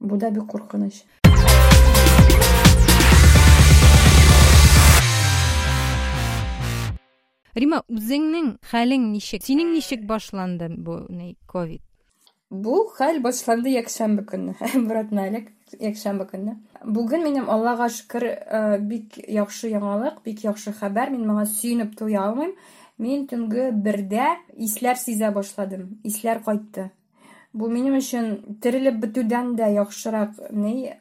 бу 0.00 0.16
да 0.16 0.30
бик 0.30 0.48
куркыныч 0.48 1.02
рима 7.58 7.82
үзеңнең 7.90 8.54
хәлең 8.70 9.10
ничек 9.12 9.44
синең 9.44 9.74
ничек 9.76 10.08
башланды 10.08 10.70
бу 10.72 11.02
ковид 11.52 11.82
бу 12.48 12.80
хәл 12.96 13.20
башланды 13.20 13.74
якшәмбе 13.76 14.24
көнне 14.30 14.54
бер 14.88 15.04
элек 15.26 15.52
Якшәмбе 15.79 16.25
көнне 16.29 16.57
бүген 16.83 17.23
минем 17.23 17.49
аллага 17.49 17.87
шөкер 17.89 18.25
бик 18.87 19.17
яхшы 19.27 19.71
яңалык 19.71 20.21
бик 20.25 20.43
яхшы 20.43 20.73
хәбәр. 20.75 21.11
Мин 21.13 21.27
моңа 21.27 21.45
сөенеп 21.47 21.95
туя 21.97 22.27
алмыйм. 22.27 22.53
Мин 22.97 23.27
төнге 23.27 23.71
бердә 23.71 24.35
исләр 24.57 24.99
сизә 24.99 25.31
башладым. 25.33 25.99
Исләр 26.03 26.43
кайтты. 26.43 26.91
Бу 27.53 27.69
минем 27.69 27.97
өчен 27.99 28.57
терелеп 28.61 28.99
бетүдән 29.01 29.55
дә 29.55 29.71
яхшырак 29.77 30.37
ни 30.51 30.91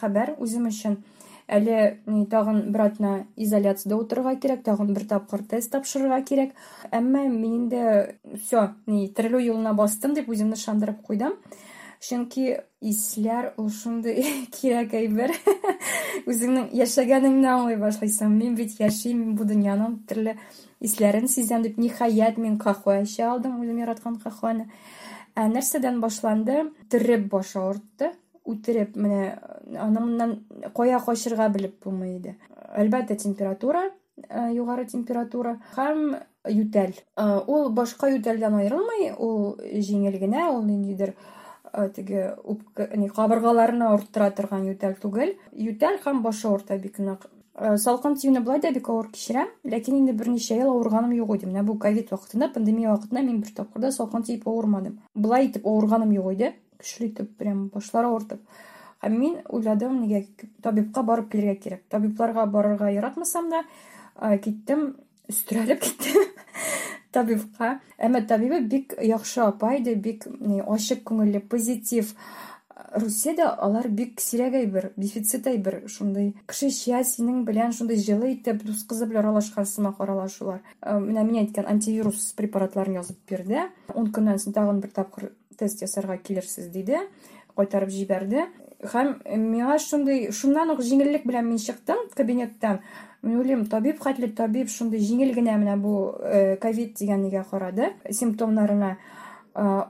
хәбәр. 0.00 0.36
Үзем 0.38 0.68
өчен 0.68 1.00
әле 1.48 1.98
тагын 2.30 2.62
бер 2.72 2.86
атна 2.86 3.12
изоляциядә 3.36 3.98
утырырга 3.98 4.36
кирәк 4.40 4.62
тагын 4.66 4.92
бер 4.94 5.06
тапкыр 5.08 5.42
тест 5.48 5.72
тапшырырга 5.72 6.22
кирәк. 6.28 6.54
Әмма 6.90 7.26
мин 7.28 7.64
инде 7.64 8.16
все 8.44 8.72
ни 8.86 9.08
терелү 9.08 9.42
юлына 9.42 9.74
бастым 9.74 10.14
дип 10.14 10.28
үземне 10.28 10.58
ышандырып 10.58 11.02
куйдым. 11.02 11.38
Чөнки 12.02 12.56
исләр 12.82 13.52
ул 13.60 13.70
шундый 13.70 14.24
кирәк 14.54 14.96
әйбер. 14.98 15.32
Үзеңнең 16.30 16.72
яшәгәнеңне 16.76 17.48
аңлый 17.52 17.78
башлыйсың. 17.80 18.34
Мин 18.34 18.56
бит 18.58 18.74
яшим 18.80 19.22
мин 19.22 19.36
бу 19.38 19.46
дөньяның 19.48 20.00
төрле 20.10 20.36
исләрен 20.82 21.28
сизәм 21.30 21.62
дип 21.66 21.78
ниһаять 21.78 22.40
мин 22.42 22.58
кахва 22.58 23.00
эчә 23.04 23.28
алдым 23.30 23.60
үзем 23.62 23.78
яраткан 23.84 24.18
кахваны 24.22 24.68
ә 25.38 25.46
нәрсәдән 25.48 26.02
башланды? 26.02 26.66
Төреп 26.90 27.28
баш 27.32 27.54
авыртты. 27.56 28.12
Үтереп 28.42 28.96
менә 28.98 29.38
аны 29.78 30.00
моннан 30.00 30.38
кая 30.74 30.98
качырга 30.98 31.48
белеп 31.54 31.78
булмый 31.84 32.16
иде. 32.16 32.36
Әлбәттә 32.74 33.16
температура 33.22 33.86
югары 34.52 34.84
температура 34.86 35.56
һәм 35.76 36.16
ютәл. 36.50 36.92
Ул 37.46 37.70
башка 37.70 38.10
ютәлдән 38.10 38.58
аерылмый. 38.58 39.12
Ул 39.16 39.54
җиңел 39.62 40.18
генә 40.18 40.48
ул 40.50 40.64
ниндидер 40.66 41.14
теге 41.72 42.36
кабыргаларны 43.16 43.86
авырттыра 43.88 44.30
торган 44.30 44.66
ютәл 44.68 44.96
түгел. 45.00 45.36
Ютәл 45.52 45.98
һәм 46.04 46.22
баш 46.22 46.44
авырта 46.44 46.78
бик 46.78 46.98
нык 46.98 47.28
салкын 47.54 48.16
тиюне 48.16 48.40
болай 48.40 48.60
да 48.60 48.72
бик 48.72 48.88
авыр 48.88 49.10
кичерәм 49.12 49.48
ләкин 49.64 49.98
инде 49.98 50.12
берничә 50.12 50.56
ел 50.56 50.70
авырганым 50.72 51.12
юк 51.12 51.34
иде. 51.36 51.46
Менә 51.46 51.62
бу 51.64 51.76
ковид 51.78 52.10
вакытында 52.10 52.48
пандемия 52.54 52.90
вакытында 52.90 53.22
мин 53.22 53.40
бер 53.40 53.52
тапкыр 53.56 53.82
да 53.82 53.92
салкын 53.92 54.22
тиеп 54.22 54.46
авырмадым 54.48 55.00
болай 55.14 55.48
итеп 55.48 55.66
авырганым 55.66 56.12
юк 56.12 56.32
иде. 56.32 56.54
Көчле 56.80 57.08
итеп 57.10 57.36
прям 57.38 57.68
башлары 57.68 58.08
авыртып 58.08 58.40
һәм 59.02 59.18
мин 59.18 59.38
уйладым 59.48 60.00
нигә 60.02 60.24
табибка 60.62 61.02
барып 61.02 61.30
килергә 61.32 61.60
кирәк. 61.62 61.82
Табибларга 61.90 62.46
барырга 62.46 62.90
яратмасам 62.90 63.50
да 63.50 63.64
киттем 64.38 64.94
өстерәлеп 65.28 65.80
киттем. 65.80 66.24
табибка. 67.12 67.76
Әмма 67.98 68.22
табибы 68.28 68.60
бик 68.60 68.96
яхшы 69.00 69.42
апа 69.44 69.74
иде 69.78 69.94
бик 69.94 70.26
ачык 70.26 71.04
күңелле 71.08 71.40
позитив. 71.40 72.14
Русиядә 72.92 73.46
алар 73.64 73.86
бик 73.88 74.20
сирәк 74.20 74.56
әйбер 74.58 74.90
дефицит 74.96 75.46
әйбер. 75.48 75.82
Шундай 75.88 76.32
кеше 76.48 76.70
синең 76.72 77.44
белән 77.48 77.72
шундай 77.72 77.96
җылы 77.96 78.32
итеп 78.34 78.64
дус 78.66 78.82
кызы 78.88 79.06
белән 79.06 79.24
аралашкан 79.24 79.68
сымак 79.68 80.00
аралашулар. 80.00 80.60
Менә 80.82 81.24
мин 81.24 81.40
әйткән 81.44 81.68
антивирус 81.72 82.32
препаратларын 82.36 82.98
язып 83.00 83.20
бирде. 83.28 83.68
Ун 83.94 84.12
көннән 84.12 84.42
соң 84.42 84.56
тагын 84.56 84.82
бер 84.82 84.92
тапкыр 84.92 85.30
тест 85.56 85.80
ясарга 85.84 86.18
килерсез 86.18 86.68
диде. 86.72 87.06
Кайтарып 87.56 87.92
җибәрде. 87.92 88.46
Һәм 88.82 89.14
миңа 89.38 89.78
шундай 89.78 90.32
шуннан 90.34 90.72
ук 90.74 90.82
җиңеллек 90.82 91.26
белән 91.28 91.46
мин 91.46 91.58
чыктым 91.62 92.08
кабинеттан 92.16 92.80
мен 93.22 93.38
уйлыйм 93.38 93.66
табиб 93.70 94.00
хәтле 94.02 94.32
табиб 94.34 94.68
шундай 94.68 95.00
җиңел 95.00 95.34
генә 95.36 95.56
менә 95.60 95.76
бу 95.78 95.94
ковид 96.62 96.96
дигәнегә 96.98 97.44
карады 97.50 97.92
симптомнарына. 98.10 98.96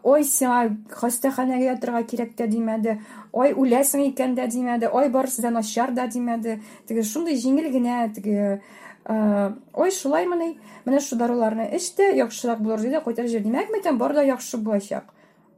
Ой 0.03 0.25
сиңа 0.27 0.77
хастаханәгә 0.91 1.71
ятырга 1.71 2.03
кирәк 2.03 2.35
тә 2.37 2.49
димәде. 2.51 2.99
Ой 3.33 3.55
үләсең 3.55 4.09
икән 4.11 4.35
дә 4.37 4.49
димәде. 4.51 4.91
Ой 4.91 5.09
барысы 5.09 5.43
да 5.43 5.51
начар 5.55 5.93
да 5.95 6.09
димәде. 6.11 6.59
Теге 6.89 7.03
шундый 7.03 7.39
җиңел 7.39 7.71
генә 7.73 8.09
теге 8.13 8.61
ой 9.05 9.91
шулаймы 9.91 10.37
ни 10.37 10.49
менә 10.85 11.01
шу 11.01 11.17
даруларны 11.17 11.67
эч 11.75 11.91
яхшырак 11.99 12.61
булыр 12.63 12.81
диде 12.81 13.01
кайтарып 13.01 13.31
җибәрде 13.31 13.49
димәк 13.49 13.73
бит 13.73 13.99
бар 13.99 14.15
да 14.15 14.23
яхшы 14.23 14.59
булачак 14.59 15.05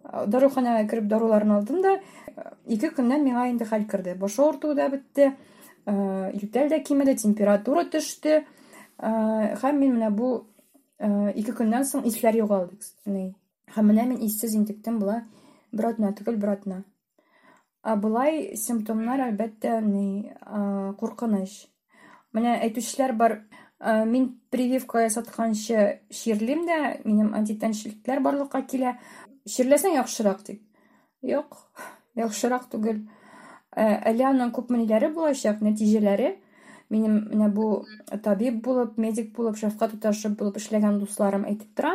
даруханәгә 0.04 0.88
кереп 0.90 1.08
даруларны 1.08 1.56
алдым 1.58 1.82
да 1.82 1.94
ике 2.66 2.90
көннән 2.96 3.24
миңа 3.24 3.46
инде 3.52 3.68
хәл 3.68 3.86
керде 3.90 4.14
баш 4.14 4.38
авыртуы 4.38 4.74
да 4.74 4.88
бетте 4.88 5.32
йүтәл 5.86 6.68
дә 6.72 6.82
кимеде 6.84 7.14
температура 7.14 7.84
төште 7.84 8.42
һәм 8.98 9.80
мин 9.80 9.96
менә 9.96 10.10
бу 10.10 10.34
ике 11.34 11.56
көннән 11.56 11.88
соң 11.88 12.06
исләр 12.10 12.36
югалды 12.44 13.32
һәм 13.74 13.90
менә 13.90 14.06
мин 14.10 14.22
иссез 14.22 14.54
интектем 14.54 14.98
була. 15.00 15.24
Бер 15.72 15.90
атна 15.90 16.12
түгел 16.14 16.36
бер 16.38 16.54
атна. 16.54 16.82
Болай 17.84 18.54
симптомнар 18.56 19.26
әлбәттә 19.28 19.80
ни 19.84 20.30
куркыныч. 21.00 21.56
Менә 22.32 22.58
бар. 23.18 23.42
Мин 23.84 24.40
прививка 24.50 25.02
ясатканчы 25.02 26.00
чирлим 26.08 26.64
дә 26.64 27.02
минем 27.04 27.34
антитәнчелекләр 27.34 28.20
барлыкка 28.22 28.62
чирләсәң 29.48 29.98
яхшырак 29.98 30.42
ди 30.46 30.58
юк 31.34 31.58
яхшырак 32.18 32.68
түгел 32.72 33.02
әле 33.74 34.26
аның 34.30 34.52
күпме 34.56 34.80
ниләре 34.80 35.10
булачак 35.12 35.62
нәтиҗәләре 35.64 36.34
минем 36.94 37.20
менә 37.30 37.50
бу 37.54 37.68
табиб 38.24 38.60
булып 38.64 38.98
медик 39.00 39.32
булып 39.36 39.58
шәфкать 39.60 39.94
туташып 39.96 40.38
булып 40.40 40.58
эшләгән 40.60 41.00
дусларым 41.02 41.46
әйтеп 41.50 41.74
тора 41.76 41.94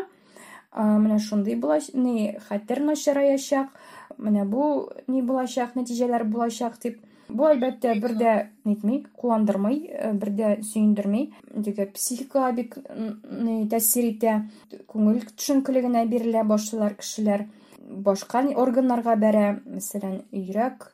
менә 0.75 1.19
шундый 1.19 1.55
ни 1.93 2.35
хәтер 2.49 2.81
начараячак 2.85 3.69
менә 4.17 4.45
бу 4.45 4.89
ни 5.07 5.21
булачак 5.21 5.75
нәтиҗәләр 5.75 6.25
булачак 6.29 6.77
дип 6.83 7.01
бу 7.28 7.48
әлбәттә 7.48 7.94
бер 8.02 8.14
дә 8.18 8.32
нитми 8.68 9.00
куандырмый 9.18 9.80
бер 10.20 10.30
дә 10.38 10.50
сөендерми 10.62 11.26
теге 11.64 11.86
психикага 11.94 12.52
бик 12.58 12.76
тәэсир 12.78 14.08
итә 14.10 14.36
күңел 14.92 15.22
төшенкелегенә 15.32 16.04
бирелә 16.10 16.44
башлыйлар 16.48 16.96
кешеләр 17.00 17.46
башка 18.08 18.44
органнарга 18.64 19.16
бәрә 19.20 19.46
мәсәлән 19.64 20.22
йөрәк 20.32 20.88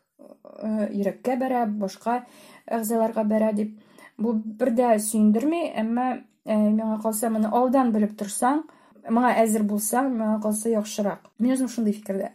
йөрәккә 0.63 1.37
бәрә 1.41 1.67
башка 1.83 2.25
әгъзаларга 2.67 3.25
бәрә 3.25 3.53
дип 3.55 3.79
бу 4.19 4.35
бер 4.35 4.75
дә 4.77 4.97
сөендерми 4.99 5.63
әмма 5.83 6.11
миңа 6.47 7.01
калса 7.03 7.31
моны 7.31 7.51
алдан 7.53 7.93
белеп 7.93 8.17
торсаң 8.19 8.65
мага 9.09 9.35
әзер 9.43 9.65
булсаң 9.69 10.13
миңа 10.15 10.41
калса 10.43 10.73
яхшырак 10.73 11.31
мин 11.39 11.55
үзем 11.57 11.69
шундый 11.69 11.97
фикердә 11.97 12.33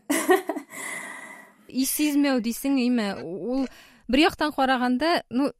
ис 1.67 1.91
сизмәү 1.97 2.41
дисең 2.45 2.79
әйме 2.79 3.11
ул 3.23 3.65
бер 4.10 4.26
яктан 4.26 4.52
караганда 4.56 5.20
ну 5.30 5.50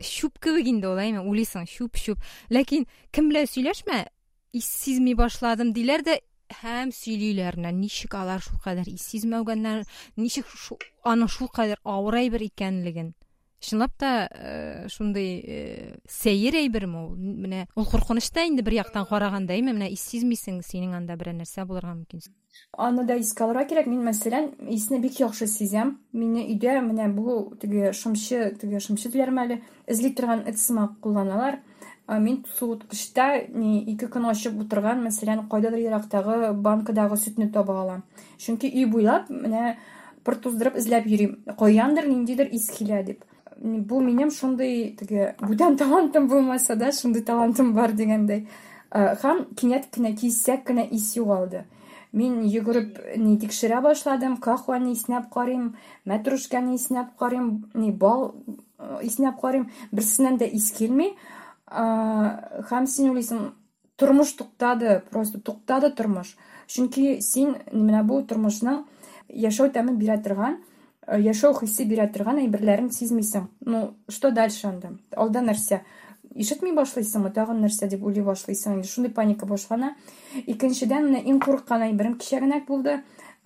чүп 0.00 0.40
кебек 0.42 0.66
инде 0.66 0.88
ул 0.90 0.98
әйме 0.98 1.22
уйлыйсың 1.22 1.68
чүп 1.70 2.00
чүп 2.00 2.26
ләкин 2.50 2.86
кем 3.14 3.30
белән 3.30 3.48
сөйләшмә 3.50 4.02
ис 4.56 4.66
сизми 4.66 5.14
башладым 5.14 5.72
диләр 5.76 6.04
дә 6.06 6.18
һәм 6.60 6.90
сөйлиләр 6.94 7.58
ничек 7.60 8.14
алар 8.18 8.42
шулкадәр 8.42 8.88
ис 8.90 9.04
сизмәгәннәр 9.12 9.84
ничек 10.16 10.46
аның 11.06 11.30
шулкадәр 11.30 11.78
авыр 11.84 12.18
әйбер 12.24 12.42
икәнлеген 12.48 13.12
чынлап 13.60 13.92
та 14.00 14.10
шундай 14.92 16.00
сәер 16.08 16.56
әйберме 16.62 17.04
ул 17.04 17.14
менә 17.16 17.66
ул 17.76 17.86
куркыныч 17.88 18.30
та 18.34 18.44
инде 18.48 18.64
бер 18.66 18.80
яктан 18.80 19.06
караганда 19.08 19.54
әйме 19.56 19.74
менә 19.76 19.90
ис 19.92 20.04
сизмисең 20.12 20.62
синең 20.66 20.96
анда 20.98 21.16
берәр 21.20 21.36
нәрсә 21.40 21.66
булырга 21.68 21.94
мөмкин 21.94 22.24
аны 22.78 23.04
да 23.06 23.16
искә 23.20 23.44
алырга 23.44 23.66
кирәк 23.70 23.88
мин 23.90 24.02
мәсәлән 24.06 24.50
исне 24.74 25.00
бик 25.02 25.20
яхшы 25.20 25.46
сизәм 25.50 25.98
мине 26.12 26.46
өйдә 26.46 26.80
менә 26.86 27.08
бу 27.14 27.54
теге 27.60 27.92
шымчы 27.96 28.54
теге 28.60 28.80
шымчы 28.80 29.12
диләрме 29.12 29.44
әле 29.44 29.60
эзли 29.86 30.12
торган 30.16 30.44
сымак 30.56 30.98
кулланалар 31.04 31.60
мин 32.18 32.44
суыткычта 32.58 33.28
ике 33.92 34.08
көн 34.08 34.30
ачып 34.32 34.58
утырган 34.64 35.04
мәсәлән 35.06 35.46
кайдадыр 35.50 35.84
ерактагы 35.84 36.52
банкадагы 36.54 37.16
сөтне 37.16 37.50
таба 37.54 37.80
алам 37.82 38.04
чөнки 38.38 38.70
өй 38.70 38.86
буйлап 38.90 39.30
менә 39.30 39.76
пыр 40.24 40.40
туздырып 40.42 40.78
эзләп 40.80 41.06
йөрим 41.06 41.36
каяндыр 41.58 42.08
ниндидер 42.08 42.50
ис 42.50 42.66
килә 42.74 43.04
дип 43.06 43.24
бул 43.60 44.00
менин 44.00 44.28
ушундай 44.28 44.96
тиги 44.98 45.34
будан 45.40 45.76
талантым 45.76 46.28
болмаса 46.28 46.76
да 46.76 46.88
ушундай 46.88 47.22
талантым 47.22 47.74
бар 47.74 47.92
дегендей. 47.92 48.48
Һәм 48.90 49.44
кинәт 49.54 49.92
кийсәк 49.92 50.64
кенә 50.66 50.88
ис 50.90 51.14
югалды 51.16 51.64
мин 52.12 52.42
йөгереп 52.42 52.98
ни 53.16 53.38
башладым 53.82 54.36
кахваны 54.36 54.92
иснәп 54.92 55.30
карыйм 55.30 55.76
мәтрүшкәне 56.06 56.74
иснәп 56.74 57.14
карыйм 57.18 57.70
ни 57.74 57.90
бал 57.90 58.34
иснәп 59.02 59.40
карыйм. 59.40 59.70
Берсеннән 59.92 60.38
дә 60.38 60.48
ис 60.50 60.72
килми. 60.72 61.14
Һәм 61.70 62.86
син 62.86 63.10
уйлыйсың 63.10 63.52
тормыш 63.96 64.32
туктады 64.34 65.02
просто 65.10 65.38
туктады 65.38 65.90
тормыш. 65.90 66.36
Чөнки 66.66 67.20
син 67.20 67.54
менә 67.72 68.02
бу 68.02 68.22
тормышның 68.22 68.84
яшәү 69.28 69.70
тәмен 69.70 69.98
бирә 69.98 70.18
яшәү 71.07 71.53
хисе 71.59 71.85
бирә 71.85 72.07
торган 72.13 72.39
әйберләрен 72.41 72.89
сизмисең 72.91 73.47
ну 73.65 73.81
что 74.09 74.31
дальше 74.31 74.67
анда 74.67 74.95
алда 75.15 75.43
нәрсә 75.45 75.81
ишетми 76.33 76.73
башлыйсыңмы 76.75 77.31
тагын 77.33 77.61
нәрсә 77.63 77.89
дип 77.91 78.03
уйлый 78.03 78.25
башлыйсың 78.25 78.79
инде 78.79 78.89
шундый 78.89 79.13
паника 79.13 79.45
башлана 79.45 79.93
икенчедән 80.45 81.05
менә 81.09 81.21
иң 81.29 81.39
курыккан 81.45 81.85
әйберем 81.89 82.17
кичә 82.17 82.41
генә 82.41 82.63
булды 82.67 82.97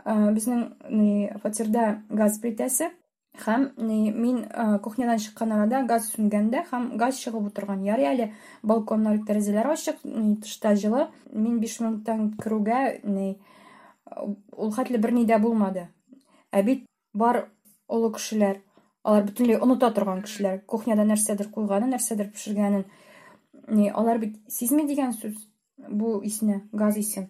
безнең 0.06 1.38
фатирда 1.44 2.00
газ 2.10 2.40
плитәсе 2.40 2.90
һәм 3.44 3.70
мин 3.78 4.42
кухнядан 4.84 5.20
чыккан 5.20 5.52
арада 5.56 5.84
газ 5.88 6.10
сүнгәндә 6.16 6.66
һәм 6.72 6.90
газ 6.98 7.20
чыгып 7.22 7.52
утырган 7.52 7.84
ярый 7.86 8.10
әле 8.10 8.32
балконнар 8.64 9.20
тәрәзәләр 9.28 9.74
ачык 9.76 10.02
тышта 10.44 10.74
җылы 10.76 11.08
мин 11.32 11.60
биш 11.60 11.80
минуттан 11.80 12.34
керүгә 12.42 12.82
ул 14.58 14.72
хәтле 14.76 14.98
берни 14.98 15.26
дә 15.30 15.40
булмады 15.40 15.88
ә 16.52 16.64
бит 16.64 16.86
бар 17.14 17.50
олы 17.88 18.12
кешеләр 18.14 18.62
алар 19.04 19.26
бөтенләй 19.30 19.60
оныта 19.62 19.92
торган 19.96 20.22
кешеләр 20.26 20.62
кухняда 20.68 21.06
нәрсәдер 21.08 21.50
куйганын 21.54 21.96
нәрсәдер 21.96 22.32
пешергәнен 22.36 22.86
ни 23.68 23.90
алар 23.90 24.20
бит 24.20 24.38
сизми 24.48 24.86
дигән 24.88 25.14
сүз 25.18 25.36
бу 25.78 26.20
исне 26.24 26.62
газ 26.72 26.98
исен 26.98 27.30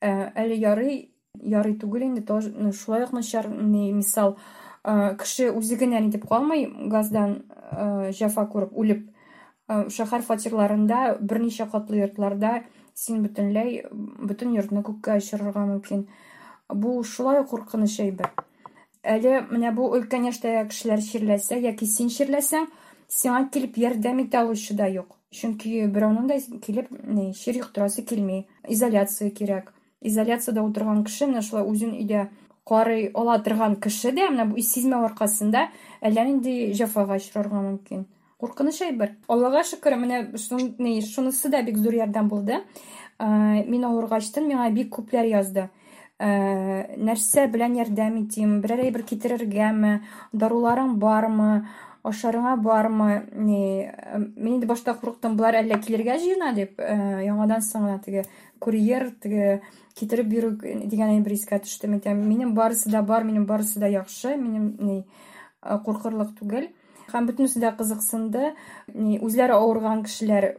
әле 0.00 0.58
ярый 0.58 1.14
ярый 1.34 1.78
түгел 1.78 2.06
инде 2.08 2.22
тоже 2.22 2.72
шулай 2.72 3.04
ук 3.04 3.12
начар 3.12 3.48
мисал 3.48 4.36
кеше 4.84 5.50
үзе 5.52 5.78
генә 5.78 6.00
ни 6.00 6.10
дип 6.10 6.26
калмый 6.28 6.66
газдан 6.90 7.42
җәфа 8.18 8.46
күреп 8.52 8.72
үлеп 8.74 9.08
шәһәр 9.68 10.24
фатирларында 10.26 11.18
берничә 11.20 11.68
катлы 11.70 12.02
йортларда 12.02 12.62
син 12.94 13.22
бөтенләй 13.22 13.84
бөтен 13.92 14.56
йортны 14.56 14.82
күккә 14.88 15.18
очырырга 15.20 15.66
мөмкин 15.68 16.06
бу 16.68 17.02
шулай 17.04 17.40
ук 17.40 17.52
куркыныч 17.54 18.00
әйбер 18.04 18.32
әле 19.02 19.40
менә 19.50 19.72
бу 19.74 19.88
өлкән 19.96 20.28
яшьтәге 20.30 20.66
кешеләр 20.70 21.02
чирләсә 21.02 21.58
яки 21.62 21.86
син 21.86 22.08
чирләсәң 22.12 22.68
сиңа 23.08 23.48
килеп 23.54 23.78
ярдәм 23.78 24.22
итә 24.24 24.42
алучы 24.44 24.76
да 24.78 24.86
юк 24.88 25.16
чөнки 25.32 25.86
берәүнең 25.92 26.28
дә 26.30 26.38
килеп 26.64 26.92
чир 27.38 27.58
йоктырасы 27.60 28.04
килми 28.08 28.46
изоляция 28.68 29.30
кирәк 29.30 29.72
изоляциядә 30.00 30.62
утырган 30.62 31.04
кеше 31.04 31.26
менә 31.26 31.42
шулай 31.42 31.66
үзен 31.68 31.94
өйдә 31.98 32.28
карый 32.68 33.10
ала 33.14 33.38
торган 33.42 33.76
кеше 33.76 34.12
дә 34.12 34.28
менә 34.30 34.46
бу 34.50 34.62
сизмәү 34.62 35.08
аркасында 35.10 35.68
әллә 36.02 36.26
нинди 36.28 36.56
җәфага 36.78 37.18
очрарга 37.18 37.62
мөмкин 37.62 38.06
куркыныч 38.42 38.82
әйбер 38.88 39.14
аллага 39.28 39.62
шөкер 39.66 39.96
менә 39.98 40.24
шунысы 40.38 41.50
да 41.50 41.62
бик 41.62 41.78
зур 41.78 41.94
ярдәм 42.00 42.28
булды 42.28 42.60
мин 43.20 43.84
авыргачтын 43.88 44.48
миңа 44.48 44.70
бик 44.74 44.92
күпләр 44.96 45.30
язды 45.30 45.68
Нәрсә 46.19 47.45
белән 47.51 47.75
ярдәм 47.77 48.17
итим? 48.23 48.59
Берәр 48.61 48.85
әйбер 48.87 49.03
китерергәме? 49.05 50.01
Даруларың 50.33 50.97
бармы? 50.97 51.67
Ашарыңа 52.07 52.55
бармы? 52.63 53.27
Не 53.33 53.91
мин 54.35 54.55
инде 54.55 54.65
башта 54.65 54.95
курыктым. 54.97 55.35
Булар 55.37 55.59
әллә 55.61 55.77
килергә 55.83 56.17
җыена 56.23 56.53
дип 56.55 56.81
яңадан 56.81 57.61
соң 57.61 57.85
гына 57.85 57.99
теге 58.05 58.23
курьер 58.59 59.11
теге 59.21 59.61
китереп 59.93 60.27
бирү 60.31 60.51
дигән 60.87 61.17
әйбер 61.17 61.35
искә 61.35 61.59
төште 61.61 61.87
минем 61.87 62.55
барысы 62.55 62.89
да 62.89 63.01
бар 63.01 63.23
минем 63.23 63.45
барысы 63.45 63.79
да 63.79 63.87
яхшы. 63.87 64.37
Минем 64.37 64.75
ни 64.79 65.03
куркырлык 65.61 66.33
түгел. 66.39 66.69
Һәм 67.11 67.27
бөтенесе 67.29 67.61
дә 67.63 67.73
кызыксынды 67.79 68.53
үзләре 69.23 69.57
авырган 69.57 70.03
кешеләр 70.07 70.49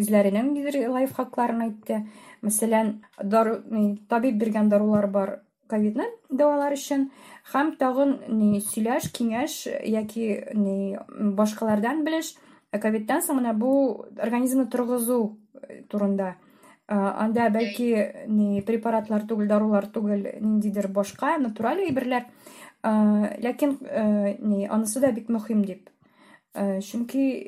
үзләренең 0.00 0.52
ниндидер 0.52 0.88
лайфхакларын 0.94 1.66
әйтте 1.68 2.02
мәсәлән 2.42 2.98
табиб 4.08 4.40
биргән 4.40 4.68
дарулар 4.72 5.08
бар 5.12 5.38
ковидны 5.68 6.08
дәвалар 6.30 6.76
өчен 6.76 7.08
һәм 7.52 7.74
тагын 7.80 8.18
ни 8.28 8.60
сөйләш 8.64 9.10
киңәш 9.16 9.64
яки 9.84 10.28
ни 10.54 10.96
башкалардан 11.38 12.04
белеш 12.04 12.34
ковидтан 12.76 13.22
соң 13.24 13.40
менә 13.40 13.54
бу 13.56 13.72
организмны 14.20 14.66
торгызу 14.68 15.38
турында. 15.88 16.34
Анда 16.88 17.48
бәлки 17.52 17.88
ни 18.32 18.60
препаратлар 18.64 19.26
түгел 19.28 19.48
дарулар 19.48 19.88
түгел 19.92 20.24
ниндидер 20.40 20.88
башка 20.88 21.36
натураль 21.38 21.84
әйберләр. 21.84 22.24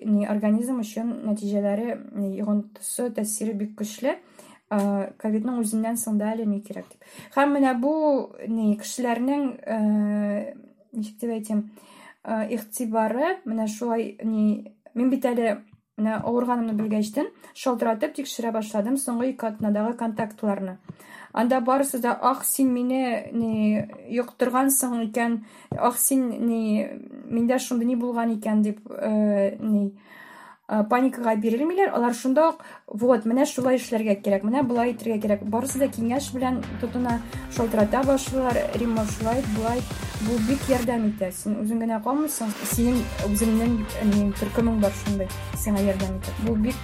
Ни 0.07 0.27
организм 0.29 0.81
өчен 0.83 1.13
нәтиҗәләре 1.27 1.97
йогынтысы 2.39 3.11
тәэсире 3.17 3.55
бик 3.59 3.73
көчле 3.79 4.19
ковидның 4.71 5.63
үзеннән 5.63 5.97
соң 5.99 6.19
да 6.21 6.29
әле 6.35 6.45
ни 6.47 6.61
кирәк 6.63 6.87
дип. 6.93 7.07
Һәм 7.35 7.57
менә 7.57 7.75
бу 7.81 7.95
ни 8.47 8.77
кешеләрнең 8.79 9.49
ничек 10.93 11.17
дип 11.23 11.33
әйтим 11.35 11.65
игътибары 12.25 13.41
менә 13.47 13.67
шулай 13.73 14.15
ни 14.23 14.75
мин 14.95 15.11
бит 15.11 15.27
әле 15.27 15.57
менә 15.99 16.21
авырганымны 16.23 16.77
белгәчтен 16.79 17.29
шалтыратып 17.55 18.15
тикшерә 18.19 18.53
башладым 18.55 18.97
соңгы 19.01 19.33
ике 19.33 19.51
атнадагы 19.51 19.97
анда 21.33 21.61
барысы 21.61 21.99
да 21.99 22.17
ах 22.21 22.45
син 22.45 22.73
мине 22.75 23.31
ни 23.33 23.87
йоктыргансың 24.17 25.01
икән 25.09 25.41
ах 25.77 25.99
син 25.99 26.29
ни 26.47 26.87
миндә 27.31 27.59
шундый 27.59 27.87
ни 27.87 27.97
булган 27.97 28.35
икән 28.37 28.63
дип 28.63 28.81
ни 28.91 29.93
паникага 30.91 31.35
бирелмиләр 31.41 31.91
алар 31.97 32.15
шунда 32.15 32.49
ук 32.51 32.63
вот 33.03 33.27
менә 33.27 33.47
шулай 33.51 33.79
эшләргә 33.81 34.17
кирәк 34.25 34.45
менә 34.47 34.63
болай 34.67 34.93
итәргә 34.95 35.19
кирәк 35.25 35.43
барысы 35.51 35.81
да 35.83 35.89
киңәш 35.91 36.31
белән 36.35 36.61
тотына 36.81 37.19
шалтырата 37.57 38.03
башлыйлар 38.07 38.61
римма 38.79 39.05
шулай 39.17 39.43
болай 39.57 39.83
бу 40.27 40.39
бик 40.49 40.69
ярдәм 40.71 41.09
итә 41.11 41.33
син 41.35 41.59
үзең 41.65 41.83
генә 41.85 42.01
калмыйсың 42.05 42.53
синең 42.75 43.01
үзеңнең 43.31 44.35
төркемең 44.39 44.81
бар 44.85 44.95
шундай 45.05 45.31
сиңа 45.59 45.83
ярдәм 45.89 46.19
итә 46.21 46.37
бу 46.47 46.57
бик 46.67 46.77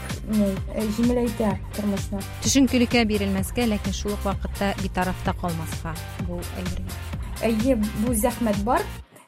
җиңеләйтә 0.99 1.53
тормышны 1.79 2.25
төшенкелеккә 2.47 3.05
бирелмәскә 3.13 3.69
ләкин 3.71 3.95
шул 4.01 4.17
ук 4.17 4.27
вакытта 4.27 4.73
битарафта 4.83 5.37
калмаска 5.43 5.95
бу 6.27 6.41
әйбер 6.63 7.15
әйе 7.45 7.77
бу 7.77 8.15
зәхмәт 8.15 8.63
бар. 8.65 8.83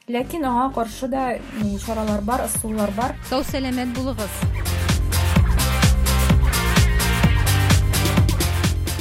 Ләкин 0.09 0.45
аңа 0.49 0.69
каршы 0.73 1.07
да 1.07 1.23
чаралар 1.85 2.23
бар 2.25 2.41
ысуллар 2.47 2.89
бар. 2.97 3.13
Сау 3.29 3.43
сәламәт 3.45 3.93
булыгыз. 3.93 4.39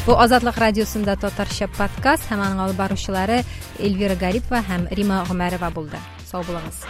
Бу 0.04 0.16
азатлык 0.16 0.60
радиосында 0.60 1.16
татарча 1.20 1.68
подкаст 1.78 2.28
һәм 2.28 2.44
аның 2.44 2.62
алып 2.66 2.80
баручылары 2.80 3.42
эльвира 3.78 4.16
гарипова 4.20 4.60
һәм 4.68 4.88
рима 4.92 5.24
гомәрова 5.28 5.72
булды. 5.72 6.00
Сау 6.28 6.44
булыгыз 6.44 6.84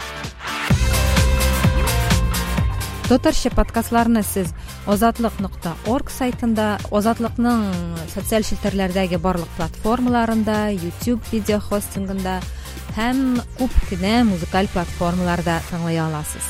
татарча 3.09 3.49
подкастларны 3.49 4.21
сез 4.21 4.51
орг 4.85 6.11
сайтында 6.13 6.67
озатлыкның 6.93 7.63
социаль 8.13 8.45
челтәрләрдәге 8.45 9.17
барлык 9.17 9.49
платформаларында 9.57 10.59
youtube 10.75 11.25
видео 11.31 11.57
хостингында 11.59 12.37
һәм 12.97 13.21
күп 13.59 13.75
кенә 13.91 14.15
музыкаль 14.29 14.71
платформаларда 14.73 15.59
тыңлый 15.69 16.01
аласыз 16.01 16.49